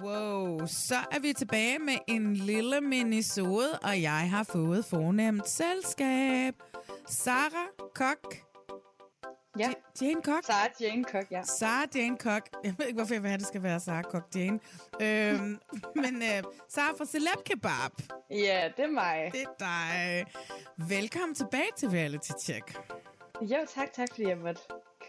[0.00, 6.54] Wow, så er vi tilbage med en lille minisode, og jeg har fået fornemt selskab.
[7.06, 8.34] Sara Kok.
[9.58, 9.68] Ja.
[9.70, 10.44] J- Jane Kok.
[10.44, 11.42] Sarah Jane Kok, ja.
[11.42, 12.48] Sara Jane Kok.
[12.64, 14.60] Jeg ved ikke, hvorfor jeg vil have, det skal være Sara Kok Jane.
[15.00, 15.58] øhm,
[16.02, 17.92] men øh, Sara fra Celeb Kebab.
[18.30, 19.30] Ja, det er mig.
[19.32, 20.24] Det er dig.
[20.88, 22.78] Velkommen tilbage til Reality Check.
[23.40, 24.60] Jo, tak, tak, fordi jeg måtte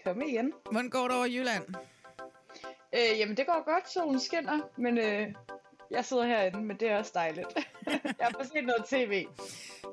[0.06, 0.54] komme igen.
[0.72, 1.64] Hvordan går det over Jylland?
[2.96, 5.28] Øh, jamen, det går godt, solen skinner, men øh,
[5.92, 7.48] jeg sidder herinde, men det er også dejligt.
[8.20, 9.26] jeg har set noget tv.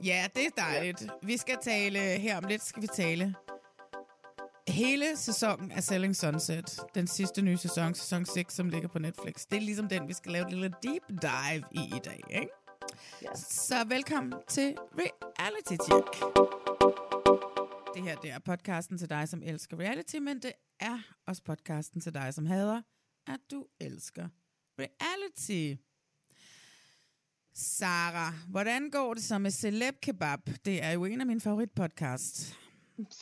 [0.05, 1.07] Ja, det er dejligt.
[1.23, 3.35] Vi skal tale, her om lidt skal vi tale
[4.69, 6.81] hele sæsonen af Selling Sunset.
[6.95, 9.47] Den sidste nye sæson, sæson 6, som ligger på Netflix.
[9.51, 12.49] Det er ligesom den, vi skal lave et lille deep dive i i dag, ikke?
[13.23, 13.35] Ja.
[13.35, 17.20] Så velkommen til Reality Check.
[17.95, 22.01] Det her, det er podcasten til dig, som elsker reality, men det er også podcasten
[22.01, 22.83] til dig, som hader,
[23.27, 24.29] at du elsker
[24.79, 25.81] reality.
[27.55, 30.41] Sara, hvordan går det så med Celeb Kebab?
[30.65, 32.57] Det er jo en af mine favoritpodcasts.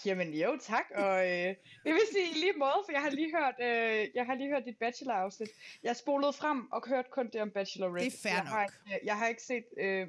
[0.07, 1.47] Jamen jo, tak, og øh,
[1.85, 4.63] det vil sige lige måde, for jeg har lige hørt, øh, jeg har lige hørt
[4.67, 5.49] dit bachelor-afsnit.
[5.83, 8.05] Jeg spolede frem og hørte kun det om Bachelorette.
[8.11, 8.73] Det er fair jeg Har, nok.
[8.93, 10.09] ikke- jeg har ikke set øh,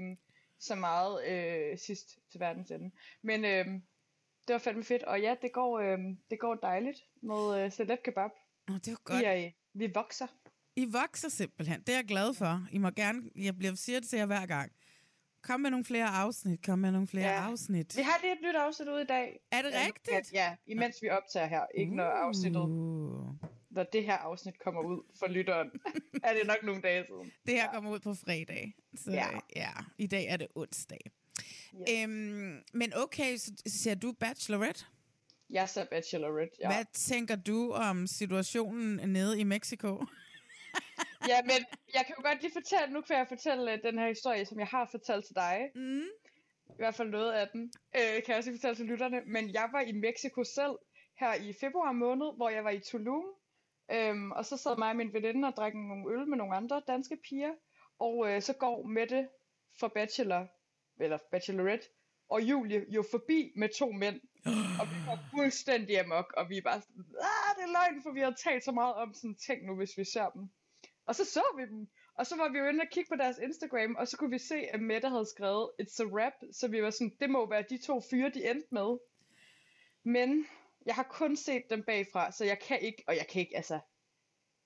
[0.60, 2.92] så meget øh, sidst til verdens ende.
[3.22, 3.66] Men øh,
[4.50, 5.98] det var fandme fedt, og ja, det går, øh,
[6.32, 8.32] det går dejligt med øh, Celeb Kebab.
[8.68, 9.20] Nå, det er jo godt.
[9.20, 10.28] Vi, er, vi vokser.
[10.76, 11.80] I vokser simpelthen.
[11.82, 12.68] Det er jeg glad for.
[12.72, 14.72] I må gerne, jeg bliver siger det til jer hver gang.
[15.44, 16.66] Kom med nogle flere afsnit.
[16.66, 17.50] Kom med nogle flere Ja.
[17.50, 17.98] afsnit.
[17.98, 19.40] Vi har lige et nyt afsnit ude i dag.
[19.52, 20.34] Er det Ja, rigtigt?
[20.34, 21.66] Ja, imens vi optager her.
[21.76, 23.34] Ikke når afsnittet, Uh.
[23.70, 25.72] når det her afsnit kommer ud for lytteren.
[26.24, 27.32] er det nok nogle dage siden.
[27.46, 28.74] Det her kommer ud på fredag.
[28.96, 29.28] Så ja.
[29.34, 29.40] Ja.
[29.56, 31.00] ja, i dag er det onsdag.
[31.76, 32.04] Yes.
[32.04, 34.86] Øhm, men okay, så ser du Bachelorette?
[35.50, 36.68] Jeg så Bachelorette, ja.
[36.68, 39.98] Hvad tænker du om situationen nede i Mexico?
[41.28, 44.08] Ja, men jeg kan jo godt lige fortælle, nu kan jeg fortælle øh, den her
[44.08, 45.72] historie, som jeg har fortalt til dig.
[45.76, 46.08] Mm.
[46.70, 47.74] I hvert fald noget af den.
[47.96, 49.22] Øh, kan jeg også fortælle til lytterne.
[49.26, 50.76] Men jeg var i Mexico selv
[51.20, 53.26] her i februar måned, hvor jeg var i Tulum.
[53.92, 56.82] Øhm, og så sad mig og min veninde og drak nogle øl med nogle andre
[56.88, 57.54] danske piger.
[58.00, 59.28] Og øh, så går Mette
[59.80, 60.48] fra Bachelor,
[61.00, 61.88] eller Bachelorette,
[62.30, 64.22] og Julie jo forbi med to mænd.
[64.80, 68.12] Og vi var fuldstændig amok, og vi er bare sådan, ah, det er løgn, for
[68.12, 70.50] vi har talt så meget om sådan ting nu, hvis vi ser dem.
[71.06, 73.38] Og så så vi dem, og så var vi jo inde og kigge på deres
[73.44, 76.84] Instagram, og så kunne vi se, at Mette havde skrevet, it's a rap, så vi
[76.84, 78.98] var sådan, det må være de to fyre, de endte med.
[80.04, 80.46] Men
[80.86, 83.80] jeg har kun set dem bagfra, så jeg kan ikke, og jeg kan ikke, altså,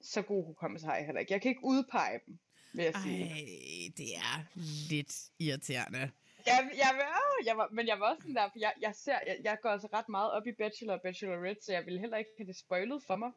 [0.01, 1.33] så god hukommelse har jeg heller ikke.
[1.33, 2.39] Jeg kan ikke udpege dem,
[2.73, 3.23] vil jeg sige.
[3.23, 6.11] Ej, det er lidt irriterende.
[6.45, 7.11] Jeg, jeg, jeg,
[7.45, 9.69] jeg var, men jeg var også sådan der, for jeg, jeg, ser, jeg, jeg går
[9.69, 12.57] altså ret meget op i Bachelor og Bachelorette, så jeg vil heller ikke have det
[12.57, 13.31] spoilet for mig.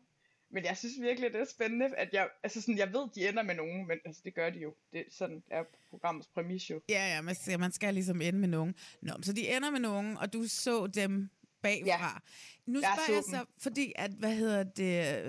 [0.51, 3.43] Men jeg synes virkelig, det er spændende, at jeg, altså sådan, jeg ved, de ender
[3.43, 4.75] med nogen, men altså, det gør de jo.
[4.93, 6.81] Det, sådan er programmets præmis jo.
[6.89, 8.75] Ja, ja, man man skal ligesom ende med nogen.
[9.03, 11.31] Nå, så de ender med nogen, og du så dem
[11.67, 12.13] bagfra.
[12.15, 12.73] Ja.
[12.73, 15.25] Nu spørger jeg så så, fordi at, hvad hedder det,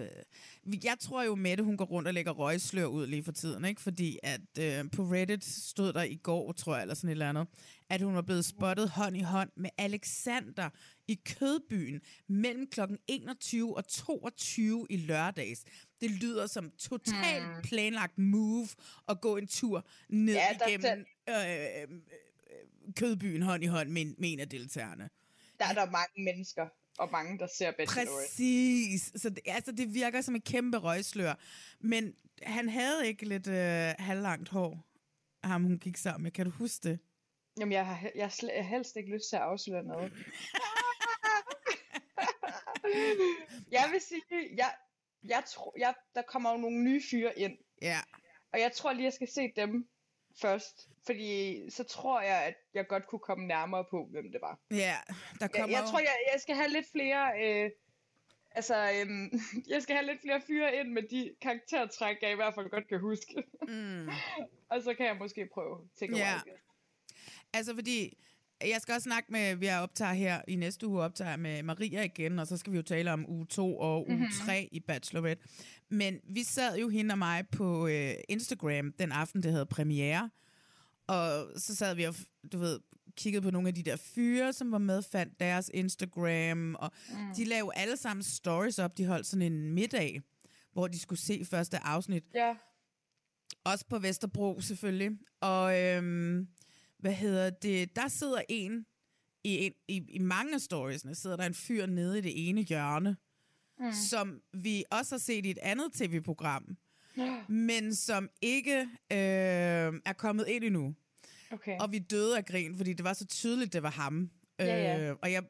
[0.65, 3.65] øh, jeg tror jo Mette, hun går rundt og lægger røgslør ud lige for tiden,
[3.65, 3.81] ikke?
[3.81, 7.29] Fordi at øh, på Reddit stod der i går, tror jeg, eller sådan et eller
[7.29, 7.47] andet,
[7.89, 10.69] at hun var blevet spottet hånd i hånd med Alexander
[11.07, 12.79] i Kødbyen mellem kl.
[13.07, 15.63] 21 og 22 i lørdags.
[16.01, 17.61] Det lyder som totalt hmm.
[17.63, 18.67] planlagt move
[19.09, 24.33] at gå en tur ned Ja, igennem øh, øh, Kødbyen hånd i hånd med, med
[24.33, 25.09] en af deltagerne.
[25.59, 26.67] Der er der mange mennesker,
[26.97, 28.11] og mange, der ser Bachelorette.
[28.29, 29.11] Præcis.
[29.15, 31.33] Så det, altså, det virker som et kæmpe røgslør.
[31.79, 34.85] Men han havde ikke lidt øh, halvlangt hår,
[35.43, 36.31] ham hun gik sammen med.
[36.31, 36.99] Kan du huske det?
[37.59, 40.13] Jamen, jeg har, jeg har helst ikke lyst til at afsløre noget.
[43.77, 44.21] jeg vil sige,
[44.57, 44.73] jeg,
[45.23, 47.99] jeg tror, jeg, der kommer jo nogle nye fyre ind, Ja.
[48.53, 49.89] og jeg tror lige, jeg skal se dem
[50.41, 54.59] først, fordi så tror jeg, at jeg godt kunne komme nærmere på, hvem det var.
[54.71, 54.95] Ja,
[55.39, 57.43] der kommer Jeg, jeg tror, jeg, jeg skal have lidt flere...
[57.43, 57.71] Øh,
[58.51, 59.31] altså, øhm,
[59.73, 62.87] jeg skal have lidt flere fyre ind med de karaktertræk, jeg i hvert fald godt
[62.87, 63.43] kan huske.
[63.67, 64.09] Mm.
[64.71, 66.41] og så kan jeg måske prøve ting over Ja.
[66.45, 66.57] igen.
[67.53, 68.17] Altså fordi,
[68.61, 72.03] jeg skal også snakke med, vi er optager her i næste uge, optager med Maria
[72.03, 74.31] igen, og så skal vi jo tale om uge 2 og uge Mhm.
[74.45, 75.43] 3 i Bachelorette.
[75.89, 80.29] Men vi sad jo hende og mig på øh, Instagram den aften, det havde premiere,
[81.07, 82.15] og så sad vi og,
[82.51, 82.79] du ved,
[83.17, 87.15] kiggede på nogle af de der fyre, som var med, fandt deres Instagram, og mm.
[87.37, 90.21] de lavede alle sammen stories op, de holdt sådan en middag,
[90.73, 92.23] hvor de skulle se første afsnit.
[92.35, 92.55] Ja.
[93.63, 95.11] Også på Vesterbro selvfølgelig.
[95.41, 96.47] Og øhm,
[96.99, 97.95] hvad hedder det?
[97.95, 98.85] Der sidder en
[99.43, 102.61] i, en, i, i mange af storiesne, sidder der en fyr nede i det ene
[102.61, 103.17] hjørne,
[103.79, 103.93] mm.
[104.09, 106.77] som vi også har set i et andet tv-program,
[107.47, 108.79] men som ikke
[109.11, 109.17] øh,
[110.05, 110.95] er kommet ind endnu.
[111.51, 111.77] Okay.
[111.79, 114.31] Og vi døde af grin, fordi det var så tydeligt, det var ham.
[114.59, 115.09] Ja, ja.
[115.09, 115.43] Øh, og jeg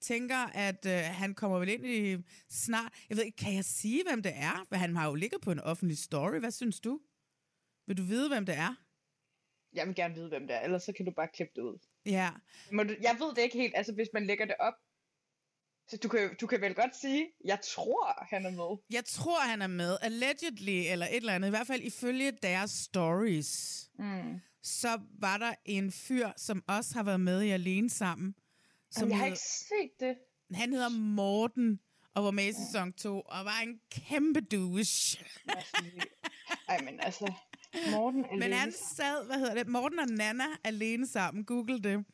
[0.00, 2.16] tænker, at øh, han kommer vel ind i
[2.48, 2.92] snart...
[3.08, 4.64] Jeg ved ikke, kan jeg sige, hvem det er?
[4.68, 6.38] For han har jo ligget på en offentlig story.
[6.38, 7.00] Hvad synes du?
[7.86, 8.74] Vil du vide, hvem det er?
[9.74, 11.78] Jeg vil gerne vide, hvem det er, ellers så kan du bare klippe det ud.
[12.06, 12.30] Ja.
[12.72, 14.74] Må du, jeg ved det ikke helt, altså hvis man lægger det op,
[15.88, 18.76] så du kan, du kan vel godt sige, jeg tror, han er med.
[18.90, 19.96] Jeg tror, han er med.
[20.02, 21.48] Allegedly, eller et eller andet.
[21.48, 23.84] I hvert fald ifølge deres stories.
[23.98, 24.40] Mm.
[24.62, 28.34] Så var der en fyr, som også har været med i Alene Sammen.
[28.90, 30.16] Som Som jeg har hed- ikke set det.
[30.54, 31.80] Han hedder Morten,
[32.14, 35.24] og var med i sæson 2, og var en kæmpe douche.
[36.68, 37.32] Ej, men altså,
[37.90, 38.56] Morten Men alene.
[38.56, 42.04] han sad, hvad hedder det, Morten og Nana alene sammen, google det.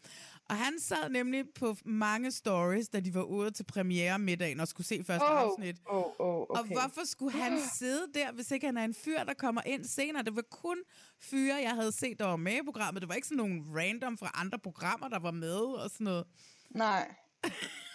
[0.49, 4.69] Og han sad nemlig på mange stories, da de var ude til premiere middagen og
[4.69, 5.77] skulle se første Åh, afsnit.
[5.91, 6.73] åh, Og okay.
[6.73, 10.23] hvorfor skulle han sidde der, hvis ikke han er en fyr, der kommer ind senere?
[10.23, 10.77] Det var kun
[11.21, 13.01] fyre, jeg havde set, der var med i programmet.
[13.01, 16.25] Det var ikke sådan nogle random fra andre programmer, der var med og sådan noget.
[16.71, 17.15] Nej.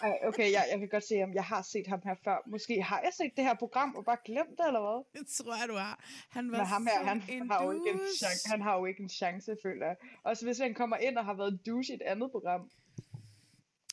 [0.02, 2.36] Ej, okay, jeg, jeg kan godt se, om jeg har set ham her før.
[2.46, 5.20] Måske har jeg set det her program og bare glemt det, eller hvad?
[5.20, 6.04] Det tror jeg, du har.
[6.30, 8.86] Han var Men ham her, han, en har jo ikke en chance, han har jo
[8.86, 9.96] ikke en chance, føler jeg.
[10.24, 12.70] Også hvis han kommer ind og har været douche i et andet program.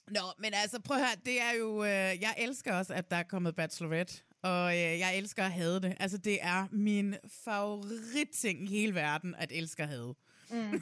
[0.08, 3.18] Nå, men altså prøv at høre, det er jo, øh, jeg elsker også, at der
[3.18, 5.98] er kommet Bachelorette, og øh, jeg elsker at have det.
[6.00, 10.16] Altså det er min favoritting i hele verden, at elske at have.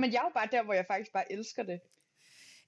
[0.00, 1.80] Men jeg er jo bare der, hvor jeg faktisk bare elsker det,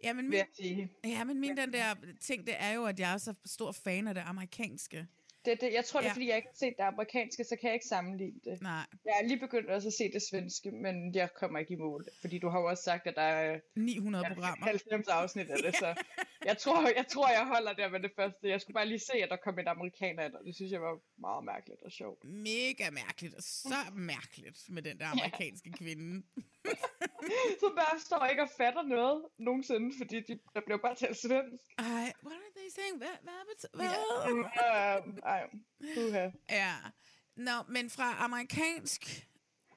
[0.05, 3.19] Jamen, vil min, ja, men min den der ting, det er jo, at jeg er
[3.19, 5.07] så stor fan af det amerikanske.
[5.45, 6.13] Det, det, jeg tror, det er, Ja.
[6.15, 8.63] fordi jeg ikke har set det amerikanske, så kan jeg ikke sammenligne det.
[8.63, 11.77] Nej, Jeg er lige begyndt også at se det svenske, men jeg kommer ikke i
[11.77, 12.07] mål.
[12.21, 14.67] Fordi du har jo også sagt, at der er 900 programmer.
[14.67, 15.95] 90 afsnit af det, så
[16.51, 18.49] jeg tror, jeg tror, jeg holder der med det første.
[18.49, 20.83] Jeg skulle bare lige se, at der kom en amerikaner ind, og det synes jeg
[20.83, 22.25] var meget mærkeligt og sjovt.
[22.25, 26.23] Mega mærkeligt, og så mærkeligt med den der amerikanske kvinde.
[27.61, 31.65] Så bare står ikke og fatter noget nogensinde, fordi de, der blev bare talt svensk.
[31.79, 31.85] Ej,
[32.27, 32.97] what are they saying?
[32.99, 33.09] Hvad?
[33.23, 33.69] Hvad?
[33.73, 34.33] hvad?
[34.33, 35.49] Uh, ej,
[35.97, 36.31] uha.
[36.51, 36.75] Ja.
[37.37, 39.29] Nå, men fra amerikansk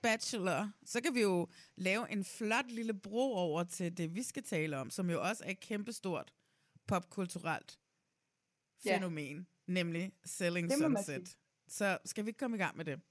[0.01, 4.43] bachelor, så kan vi jo lave en flot lille bro over til det, vi skal
[4.43, 6.33] tale om, som jo også er et kæmpestort
[6.87, 7.79] popkulturelt
[8.85, 8.95] Ja.
[8.95, 11.37] fænomen, nemlig Selling Sunset.
[11.67, 13.01] Så skal vi ikke komme i gang med det?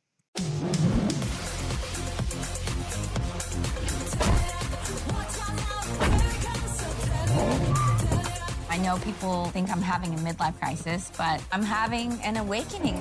[8.76, 12.96] I know people think I'm having a midlife crisis, but I'm having an awakening.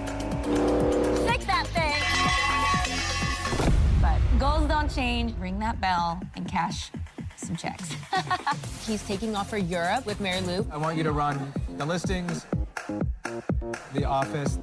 [1.28, 2.02] Fix that thing!
[4.02, 5.38] But goals don't change.
[5.38, 6.92] Ring that bell and cash
[7.36, 7.94] some checks.
[8.88, 10.66] He's taking off for Europe with Mary Lou.
[10.72, 12.46] I want you to run the listings,
[13.94, 14.60] the office,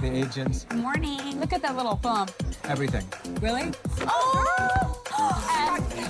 [0.00, 1.40] the agents, Morning.
[1.40, 2.30] Look at that little bump.
[2.66, 3.04] everything.
[3.42, 3.72] Really?
[4.02, 5.02] Oh!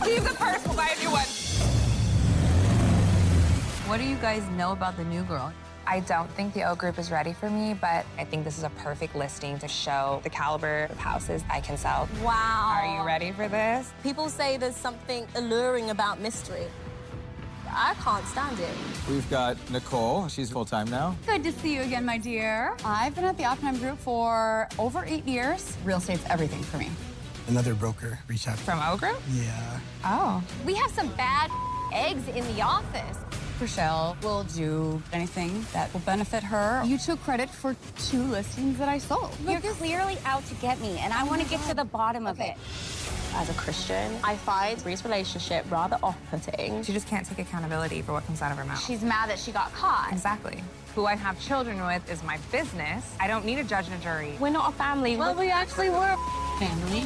[0.04, 1.39] Leave the purse, we'll buy a new one.
[3.90, 5.52] What do you guys know about the new girl?
[5.84, 8.62] I don't think the O group is ready for me, but I think this is
[8.62, 12.08] a perfect listing to show the caliber of houses I can sell.
[12.22, 12.78] Wow.
[12.80, 13.92] Are you ready for this?
[14.04, 16.66] People say there's something alluring about mystery.
[17.68, 18.70] I can't stand it.
[19.08, 20.28] We've got Nicole.
[20.28, 21.16] She's full time now.
[21.26, 22.76] Good to see you again, my dear.
[22.84, 25.76] I've been at the Oppenheim Group for over eight years.
[25.82, 26.90] Real estate's everything for me.
[27.48, 28.56] Another broker reached out.
[28.56, 29.20] From O group?
[29.32, 29.80] Yeah.
[30.04, 30.44] Oh.
[30.64, 31.50] We have some bad
[31.92, 33.18] eggs in the office.
[33.60, 36.82] Rochelle will do anything that will benefit her.
[36.84, 39.36] You took credit for two listings that I sold.
[39.46, 42.40] You're clearly out to get me, and I want to get to the bottom of
[42.40, 42.54] it.
[43.34, 46.82] As a Christian, I find Bree's relationship rather off-putting.
[46.82, 48.84] She just can't take accountability for what comes out of her mouth.
[48.84, 50.10] She's mad that she got caught.
[50.10, 50.62] exactly.
[50.96, 53.14] Who I have children with is my business.
[53.20, 54.36] I don't need a judge and a jury.
[54.40, 55.16] We're not a family.
[55.16, 56.16] Well, we actually were
[56.58, 57.04] family.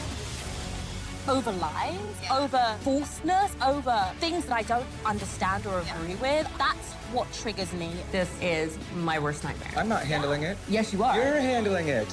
[1.27, 1.99] Over lies,
[2.31, 6.47] over falseness, over things that I don't understand or agree with.
[6.59, 7.93] That's what triggers me.
[8.13, 9.73] This is my worst nightmare.
[9.77, 10.59] I'm not handling it.
[10.69, 11.17] Yes, you are.
[11.17, 12.09] You're handling it.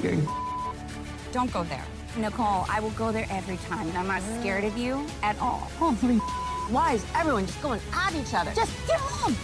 [1.34, 1.84] Don't go there.
[2.18, 5.70] Nicole, I will go there every time, and I'm not scared of you at all.
[5.78, 6.16] Holy
[6.72, 8.54] why is everyone just going at each other?
[8.54, 9.36] Just get on!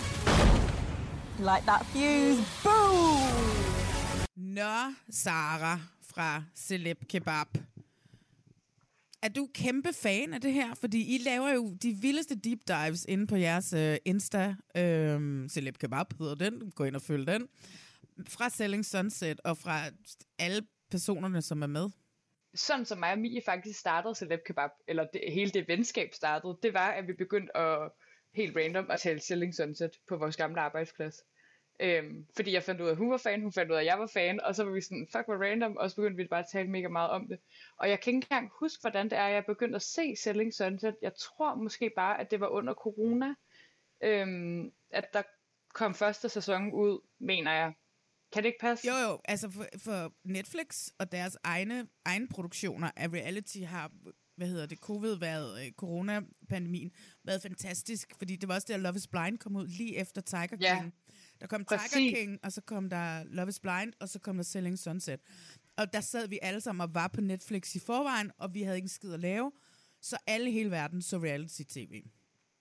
[1.39, 2.39] Like that fuse.
[2.63, 3.21] Boom!
[4.37, 7.47] Nå, Sara fra Celeb Kebab.
[9.21, 10.75] Er du kæmpe fan af det her?
[10.75, 14.47] Fordi I laver jo de vildeste deep dives inde på jeres øh, Insta.
[14.49, 16.71] Uh, Celeb Kebab hedder den.
[16.71, 17.47] Gå ind og følg den.
[18.27, 19.79] Fra Selling Sunset og fra
[20.39, 21.89] alle personerne, som er med.
[22.55, 26.57] Sådan som mig og Mie faktisk startede Celeb Kebab, eller det, hele det venskab startede,
[26.63, 27.91] det var, at vi begyndte at
[28.33, 31.15] helt random at tale Selling Sunset på vores gamle arbejdsplads.
[31.79, 33.85] Øhm, fordi jeg fandt ud af, at hun var fan, hun fandt ud af, at
[33.85, 36.27] jeg var fan, og så var vi sådan, fuck, hvor random, og så begyndte vi
[36.27, 37.39] bare at tale mega meget om det.
[37.77, 40.95] Og jeg kan ikke engang huske, hvordan det er, jeg begyndte at se Selling Sunset.
[41.01, 43.33] Jeg tror måske bare, at det var under corona,
[44.03, 45.21] øhm, at der
[45.73, 47.73] kom første sæson ud, mener jeg.
[48.33, 48.87] Kan det ikke passe?
[48.87, 49.19] Jo, jo.
[49.25, 53.91] Altså for, for Netflix og deres egne, egne produktioner af reality har
[54.37, 56.91] hvad hedder det, covid været, øh, coronapandemien,
[57.23, 60.47] været fantastisk, fordi det var også der, Love is Blind kom ud lige efter Tiger
[60.47, 60.61] King.
[60.61, 60.89] Ja.
[61.41, 61.91] Der kom Præcis.
[61.91, 65.19] Tiger King, og så kom der Love is Blind, og så kom der Selling Sunset.
[65.77, 68.77] Og der sad vi alle sammen og var på Netflix i forvejen, og vi havde
[68.77, 69.51] ikke skid at lave,
[70.01, 72.03] så alle i hele verden så reality-tv.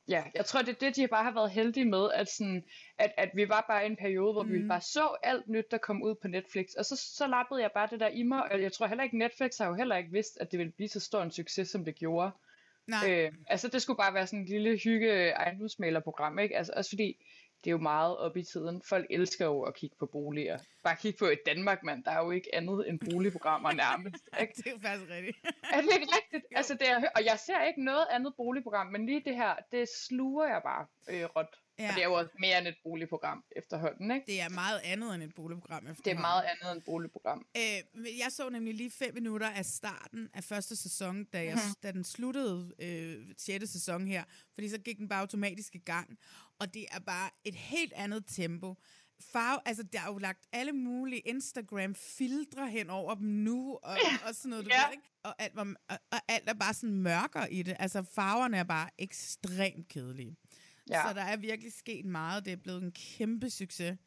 [0.09, 2.65] Ja, jeg tror, det er det, de bare har været heldige med, at, sådan,
[2.99, 4.53] at, at vi var bare i en periode, hvor mm.
[4.53, 7.71] vi bare så alt nyt, der kom ud på Netflix, og så, så lappede jeg
[7.75, 10.11] bare det der i mig, og jeg tror heller ikke, Netflix har jo heller ikke
[10.11, 12.31] vidst, at det ville blive så stor en succes, som det gjorde.
[12.87, 13.11] Nej.
[13.11, 16.57] Øh, altså, det skulle bare være sådan en lille hygge ejendomsmalerprogram, ikke?
[16.57, 17.17] Altså, også fordi,
[17.65, 18.83] det er jo meget op i tiden.
[18.89, 20.59] Folk elsker jo at kigge på boliger.
[20.85, 22.05] Bare kigge på et Danmark, mand.
[22.05, 24.29] Der er jo ikke andet end boligprogrammer nærmest.
[24.41, 24.53] Ikke?
[24.57, 25.37] det er jo faktisk rigtigt.
[25.75, 26.45] er det ikke rigtigt?
[26.57, 29.89] Altså, det er, og jeg ser ikke noget andet boligprogram, men lige det her, det
[30.09, 31.57] sluger jeg bare øh, råt.
[31.79, 31.89] Ja.
[31.89, 34.27] Og det er jo også mere end et boligprogram efterhånden, ikke?
[34.27, 36.05] Det er meget andet end et boligprogram efterhånden.
[36.05, 37.47] Det er meget andet end et boligprogram.
[37.57, 41.75] Øh, jeg så nemlig lige fem minutter af starten af første sæson, da, jeg, Mhm.
[41.83, 43.71] da den sluttede øh, 6.
[43.71, 46.19] sæson her, fordi så gik den bare automatisk i gang.
[46.59, 48.75] Og det er bare et helt andet tempo.
[49.33, 53.97] Farve, altså der er jo lagt alle mulige Instagram-filtre hen over dem nu, og,
[54.29, 54.87] og sådan noget, du Ja.
[54.87, 55.09] ved, ikke?
[55.23, 57.77] Og alt, var, og, og alt er bare sådan mørkere i det.
[57.79, 60.37] Altså farverne er bare ekstremt kedelige.
[60.91, 61.09] Ja.
[61.09, 62.45] Så der er virkelig sket meget.
[62.45, 63.99] Det er blevet en kæmpe succes.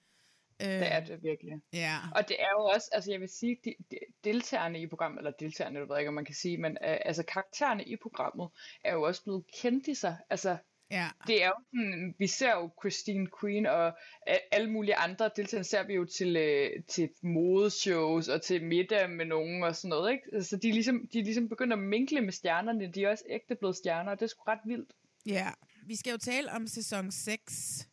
[0.62, 1.54] Øh, Det er det virkelig.
[1.74, 1.98] Ja.
[2.16, 5.32] Og det er jo også, altså jeg vil sige, de, de, deltagerne i programmet, eller
[5.32, 8.50] deltagerne, jeg ved ikke, om man kan sige, men øh, altså karaktererne i programmet
[8.84, 10.18] er jo også blevet kendt i sig.
[10.30, 10.58] Altså,
[10.92, 11.08] Ja.
[11.28, 13.88] det er jo sådan, vi ser jo Christine Queen og
[14.30, 19.10] øh, alle mulige andre deltagere ser vi jo til, øh, til modeshows og til middag
[19.10, 20.44] med nogen og sådan noget, ikke?
[20.44, 23.24] Så de er ligesom, de er ligesom begyndt at minkle med stjernerne, de er også
[23.30, 24.94] ægte blevet stjerner, og det er sgu ret vildt.
[25.26, 25.48] Ja,
[25.90, 27.90] vi skal jo tale om sæson 6.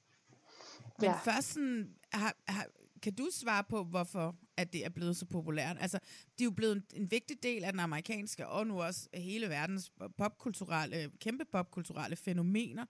[0.99, 1.19] Men Ja.
[1.25, 2.67] først sådan, har, har,
[3.03, 5.77] kan du svare på, hvorfor at det er blevet så populært?
[5.81, 5.99] Altså,
[6.39, 9.49] det er jo blevet en, en vigtig del af den amerikanske, og nu også hele
[9.49, 12.87] verdens popkulturelle, kæmpe popkulturelle fænomener.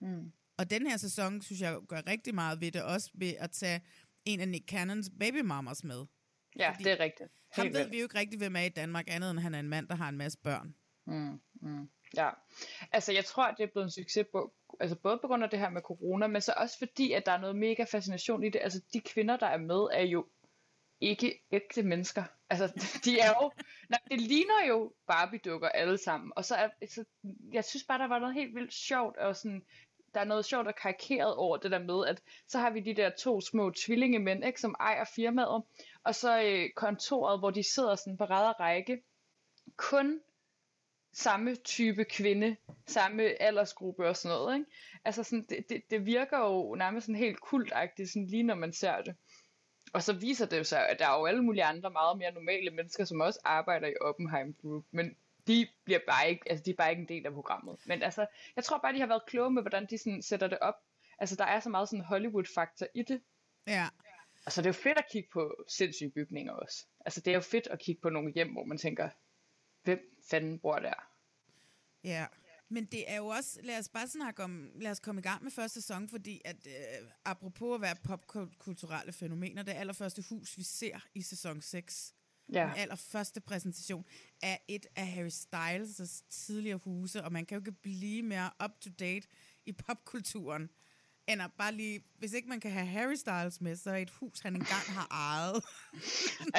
[0.00, 0.32] Mm.
[0.58, 3.80] Og den her sæson, synes jeg, gør rigtig meget ved det, også ved at tage
[4.24, 6.04] en af Nick Cannons baby mamas med.
[6.58, 7.28] Ja, Fordi det er rigtigt.
[7.52, 7.92] Ham Helt ved vildt.
[7.92, 9.94] vi jo ikke rigtig, hvem er i Danmark, andet end han er en mand, der
[9.94, 10.74] har en masse børn.
[11.06, 12.30] Mm, mm, ja,
[12.92, 15.50] altså jeg tror, at det er blevet en succes, på, altså både på grund af
[15.50, 18.50] det her med corona, men så også fordi, at der er noget mega fascination i
[18.50, 18.60] det.
[18.62, 20.26] Altså de kvinder, der er med, er jo
[21.00, 22.24] ikke ægte mennesker.
[22.50, 22.66] Altså
[23.04, 23.50] de er jo,
[23.88, 26.32] nej, det ligner jo Barbie-dukker alle sammen.
[26.36, 27.04] Og så er, så,
[27.52, 29.62] jeg synes bare, der var noget helt vildt sjovt, og sådan,
[30.14, 32.94] der er noget sjovt og karikeret over det der med, at så har vi de
[32.94, 35.62] der to små tvillingemænd, ikke, som ejer firmaet,
[36.04, 39.02] og så øh, kontoret, hvor de sidder sådan på ræd og række,
[39.76, 40.20] kun
[41.12, 44.54] samme type kvinde, samme aldersgruppe og sådan noget.
[44.54, 44.70] Ikke?
[45.04, 48.72] Altså sådan, det, det, det virker jo nærmest sådan helt kultagtigt, sådan lige når man
[48.72, 49.16] ser det.
[49.92, 52.32] Og så viser det jo sig, at der er jo alle mulige andre meget mere
[52.32, 56.70] normale mennesker, som også arbejder i Oppenheim Group, men de bliver bare ikke, altså de
[56.70, 57.76] er bare ikke en del af programmet.
[57.86, 60.58] Men altså, jeg tror bare, de har været kloge med, hvordan de sådan sætter det
[60.58, 60.74] op.
[61.18, 63.20] Altså, der er så meget sådan Hollywood-faktor i det.
[63.66, 63.88] Ja.
[64.46, 66.86] Og så er det jo fedt at kigge på sindssyge bygninger også.
[67.04, 69.10] Altså, det er jo fedt at kigge på nogle hjem, hvor man tænker,
[69.82, 71.10] hvem fanden bor der?
[72.04, 72.26] Ja,
[72.68, 75.42] men det er jo også, lad os bare snakke om, lad os komme i gang
[75.42, 80.62] med første sæson, fordi at øh, apropos at være popkulturelle fænomener, det allerførste hus, vi
[80.62, 82.14] ser i sæson 6,
[82.52, 82.60] Ja.
[82.62, 84.04] den allerførste præsentation,
[84.42, 89.28] er et af Harry Styles' tidligere huse, og man kan jo ikke blive mere up-to-date
[89.66, 90.70] i popkulturen.
[91.28, 94.40] Ender bare lige, hvis ikke man kan have Harry Styles med, så er et hus,
[94.40, 95.64] han engang har ejet.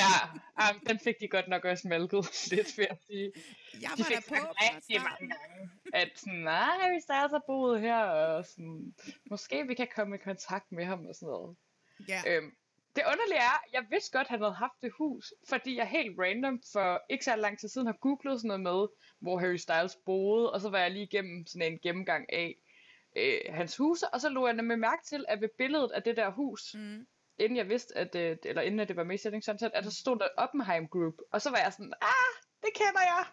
[0.03, 3.31] ja, um, den fik de godt nok også malket lidt, vil jeg sige.
[3.81, 7.81] Jeg de var fik på rigtig mange gange, at sådan, nej, Harry Styles har boet
[7.81, 8.93] her, og sådan,
[9.29, 11.55] måske vi kan komme i kontakt med ham og sådan noget.
[12.07, 12.21] Ja.
[12.27, 12.55] Øhm,
[12.95, 16.19] det underlige er, jeg vidste godt, at han havde haft det hus, fordi jeg helt
[16.19, 18.87] random for ikke så lang tid siden har googlet sådan noget med,
[19.19, 22.55] hvor Harry Styles boede, og så var jeg lige igennem sådan en gennemgang af
[23.15, 26.17] øh, hans huse, og så lå jeg nemlig mærke til, at ved billedet af det
[26.17, 27.07] der hus, mm.
[27.37, 29.89] inden jeg vidste, at, øh, eller inden at det var med i Sunset, at der
[29.89, 33.25] stod der Oppenheim Group, og så var jeg sådan, ah, det kender jeg!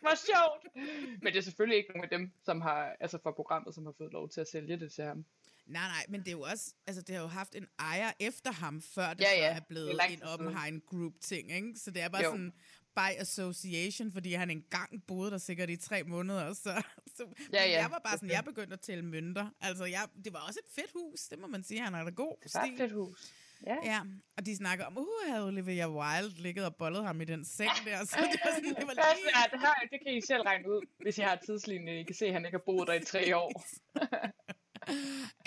[0.00, 0.74] Hvor sjovt!
[1.22, 3.94] Men det er selvfølgelig ikke nogen af dem, som har, altså fra programmet, som har
[3.98, 5.24] fået lov til at sælge det til ham.
[5.66, 8.52] Nej, nej, men det er jo også, altså det har jo haft en ejer efter
[8.52, 10.22] ham, før det Ja, så ja, er det blevet er en.
[10.22, 11.72] Oppenheim Group ting, ikke?
[11.76, 12.30] Så det er bare Jo.
[12.30, 12.52] sådan
[12.96, 16.82] by association, fordi han engang boede der sikkert i tre måneder, så,
[17.16, 17.22] så
[17.52, 17.80] Ja, ja.
[17.82, 19.50] jeg var bare sådan, jeg begyndte at tælle mønter.
[19.60, 22.10] Altså, jeg, det var også et fedt hus, det må man sige, han har da
[22.10, 23.32] god Det var et fedt hus.
[23.66, 23.76] Ja.
[23.84, 24.00] Ja,
[24.36, 27.70] og de snakker om, uh, havde Olivia Wilde ligget og bollet ham i den seng
[27.84, 29.38] der, så det var sådan, det var er lige...
[29.38, 31.98] ja, det, her, det kan I selv regne ud, hvis I har tidslinjen.
[31.98, 33.52] I kan se, at han ikke har boet der i tre år.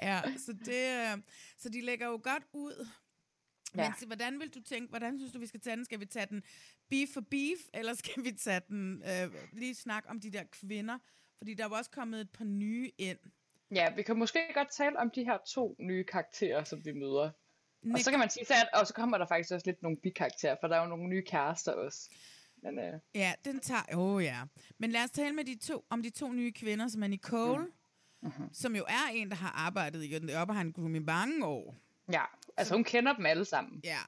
[0.02, 1.18] Ja, så, det, øh,
[1.58, 2.88] så de lægger jo godt ud.
[3.74, 3.94] Men Ja.
[4.02, 4.06] ja.
[4.08, 5.86] hvordan vil du tænke, hvordan synes du, vi skal tage den?
[5.86, 6.44] Skal vi tage den
[6.90, 10.98] beef for beef, eller skal vi tage den øh, lige snakke om de der kvinder?
[11.38, 13.18] Fordi der er jo også kommet et par nye ind.
[13.76, 17.30] Ja, vi kan måske godt tale om de her to nye karakterer, som vi møder.
[17.30, 17.32] Og
[17.86, 20.56] Nick- så kan man sige, at, og så kommer der faktisk også lidt nogle bikarakterer,
[20.62, 22.10] for der er jo nogle nye kærester også.
[22.64, 23.82] Men øh, Ja, den tager...
[23.94, 24.42] Åh oh, ja.
[24.78, 27.64] Men lad os tale med de to, om de to nye kvinder, som er Nicole,
[27.66, 27.72] mm.
[28.22, 28.54] mm-hmm.
[28.54, 31.76] som jo er en, der har arbejdet i den Oppenheim Group i mange år.
[32.12, 32.24] ja,
[32.60, 33.82] altså hun kender dem alle sammen.
[33.84, 34.00] Ja.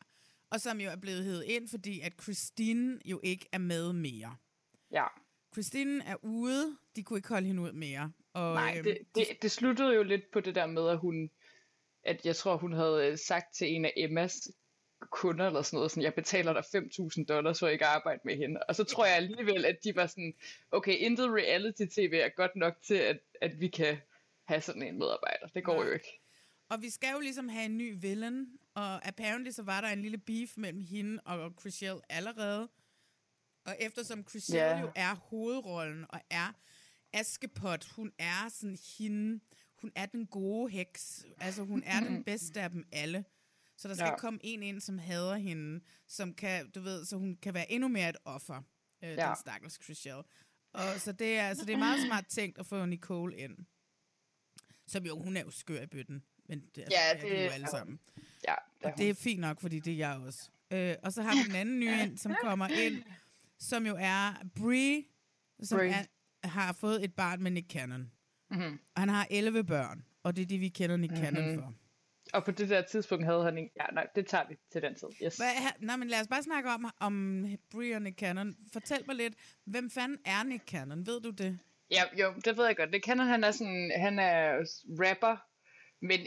[0.49, 4.35] Og som jo er blevet hævet ind, fordi at Christine jo ikke er med mere.
[4.91, 5.05] Ja,
[5.53, 6.77] Christine er ude.
[6.95, 8.11] De kunne ikke holde hende ud mere.
[8.33, 11.29] Og, nej, øhm, det, det, det sluttede jo lidt på det der med, at hun,
[12.03, 14.51] at jeg tror, hun havde øh, sagt til en af Emmas
[15.09, 18.59] kunder eller sådan noget, sådan, jeg betaler dig 5.000 dollars, jeg ikke arbejde med hende.
[18.67, 20.33] Og så tror jeg alligevel, at de var sådan,
[20.71, 23.97] okay, intet reality-tv er godt nok til, at, at vi kan
[24.43, 25.47] have sådan en medarbejder.
[25.47, 25.85] Det går Nej.
[25.85, 26.20] jo ikke.
[26.71, 30.01] Og vi skal jo ligesom have en ny villain, og apparently så var der en
[30.01, 32.69] lille beef mellem hende og Chriselle allerede.
[33.65, 34.79] Og eftersom Chriselle Ja.
[34.79, 36.53] jo er hovedrollen og er
[37.13, 39.39] Askepot, hun er sådan hende,
[39.81, 43.25] hun er den gode heks, altså hun er den bedste af dem alle.
[43.77, 44.17] Så der skal Ja.
[44.17, 47.87] komme en ind, som hader hende, som kan, du ved, så hun kan være endnu
[47.87, 48.61] mere et offer,
[49.03, 49.09] øh.
[49.09, 49.27] Ja.
[49.27, 50.23] den stakkels Chriselle.
[50.73, 53.57] Og så det er, så det er meget smart tænkt at få Nicole ind.
[54.87, 56.23] Som jo, hun er jo skør i bøtten.
[56.51, 57.99] Men det, altså, Ja, er vi det- jo alle sammen.
[58.47, 60.49] Ja, Og det er fint nok, fordi det er jeg også.
[60.71, 63.03] Øh, og så har vi den anden nye ind, som kommer ind,
[63.59, 65.03] som jo er Brie,
[65.63, 65.89] som Brie.
[66.43, 68.11] Er, har fået et barn med Nick Cannon.
[68.51, 68.79] Mm-hmm.
[68.97, 71.25] Han har 11 børn, og det er det, vi kender Nick mm-hmm.
[71.25, 71.73] Cannon for.
[72.33, 73.69] Og på det der tidspunkt havde han en...
[73.79, 75.07] Ja, nej, det tager vi til den tid.
[75.25, 75.37] Yes.
[75.37, 78.55] Hvad, er- nej, men lad os bare snakke om, om Brie og Nick Cannon.
[78.73, 79.33] Fortæl mig lidt,
[79.65, 81.05] hvem fanden er Nick Cannon?
[81.05, 81.59] Ved du det?
[81.91, 82.93] Ja, jo, det ved jeg godt.
[82.93, 85.37] Det kender han er sådan, han er rapper,
[86.01, 86.19] men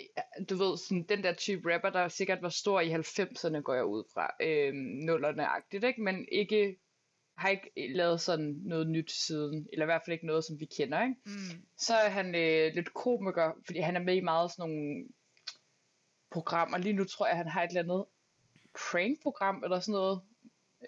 [0.51, 3.85] du ved, sådan den der type rapper, der sikkert var stor i 90'erne, går jeg
[3.85, 6.03] ud fra, øhm, nullerne-agtigt, ikke?
[6.03, 6.77] Men ikke,
[7.37, 10.65] har ikke lavet sådan noget nyt siden, eller i hvert fald ikke noget, som vi
[10.79, 11.17] kender, ikke?
[11.27, 11.67] Mm.
[11.79, 15.09] Så er han øh, lidt komiker, fordi han er med i meget sådan nogle
[16.31, 16.79] programmer.
[16.79, 18.05] Lige nu tror jeg, han har et eller andet
[18.75, 20.21] prank-program, eller sådan noget.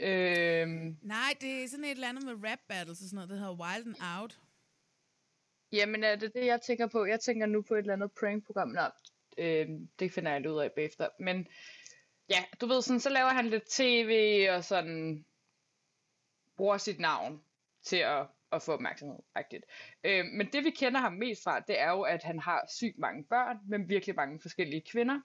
[0.01, 3.37] Øhm, Nej, det er sådan et eller andet med rap battles og sådan noget, der
[3.37, 4.39] hedder Wild and Out.
[5.77, 7.05] Jamen er det det, jeg tænker på?
[7.05, 8.69] Jeg tænker nu på et eller andet prank-program.
[8.69, 8.83] Nå,
[9.39, 11.09] øh, det finder jeg lidt ud af bagefter.
[11.19, 11.47] Men
[12.29, 15.25] ja, du ved sådan, så laver han lidt tv og sådan
[16.57, 17.43] bruger sit navn
[17.83, 19.19] til at, at få opmærksomhed.
[19.37, 19.65] Rigtigt.
[20.05, 22.99] Øh, men det vi kender ham mest fra, det er jo, at han har sygt
[22.99, 25.21] mange børn, men virkelig mange forskellige kvinder.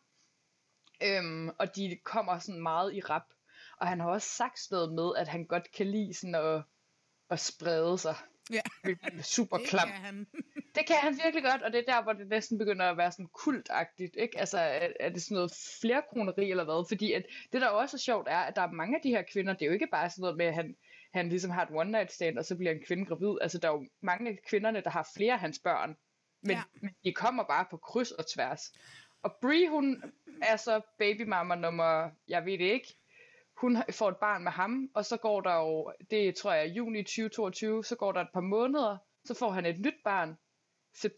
[1.03, 3.33] Øhm, og de kommer sådan meget i rap.
[3.77, 6.63] Og han har også sagt noget med, at han godt kan lide sådan at,
[7.29, 8.15] at sprede sig.
[8.51, 8.61] Ja.
[8.83, 9.87] Er super Det klam.
[9.87, 10.27] kan han.
[10.75, 13.11] Det kan han virkelig godt, og det er der, hvor det næsten begynder at være
[13.11, 14.39] sådan kultagtigt, ikke?
[14.39, 16.87] Altså, er, er det sådan noget flerkroneri eller hvad?
[16.89, 19.23] Fordi at det, der også er sjovt, er, at der er mange af de her
[19.33, 20.75] kvinder, det er jo ikke bare sådan noget med, at han,
[21.13, 23.37] han ligesom har et one night stand, og så bliver en kvinde gravid.
[23.41, 25.97] Altså, der er jo mange af kvinderne, der har flere af hans børn,
[26.41, 26.61] men, ja.
[26.81, 28.73] men de kommer bare på kryds og tværs.
[29.23, 30.03] Og Brie, hun
[30.41, 32.95] er så babymamma nummer, jeg ved det ikke,
[33.61, 36.73] hun får et barn med ham, og så går der jo, det tror jeg er
[36.73, 40.37] juni 2022, så går der et par måneder, så får han et nyt barn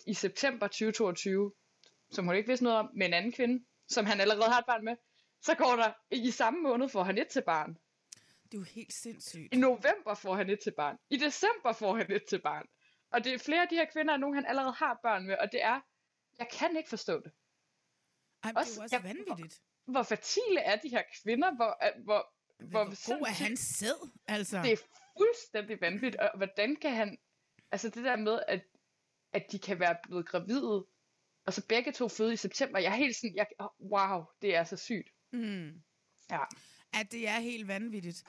[0.07, 1.53] i september 2022,
[2.11, 4.65] som hun ikke vidste noget om, med en anden kvinde, som han allerede har et
[4.65, 4.95] barn med.
[5.41, 7.77] Så går der, i samme måned får han et til barn.
[8.43, 9.53] Det er jo helt sindssygt.
[9.53, 10.97] I november får han et til barn.
[11.09, 12.65] I december får han et til barn.
[13.11, 15.37] Og det er flere af de her kvinder, er nogen han allerede har børn med,
[15.37, 15.79] og det er,
[16.39, 17.31] jeg kan ikke forstå det.
[18.43, 19.61] Ej, det er jo også vanvittigt.
[19.85, 21.55] Hvor, fertile er de her kvinder?
[21.55, 22.33] Hvor, hvor,
[22.69, 24.09] hvor, hvor god er han sæd?
[24.27, 24.61] Altså.
[24.63, 24.77] Det er
[25.17, 26.15] fuldstændig vanvittigt.
[26.15, 27.17] Og hvordan kan han...
[27.71, 28.61] Altså det der med, at,
[29.33, 30.85] at de kan være blevet gravide,
[31.45, 32.79] og så begge to føde i september.
[32.79, 33.35] Jeg er helt sådan...
[33.35, 33.47] Jeg,
[33.79, 35.09] wow, det er så sygt.
[35.31, 35.83] Mm.
[36.31, 36.43] Ja.
[36.93, 38.23] At det er helt vanvittigt.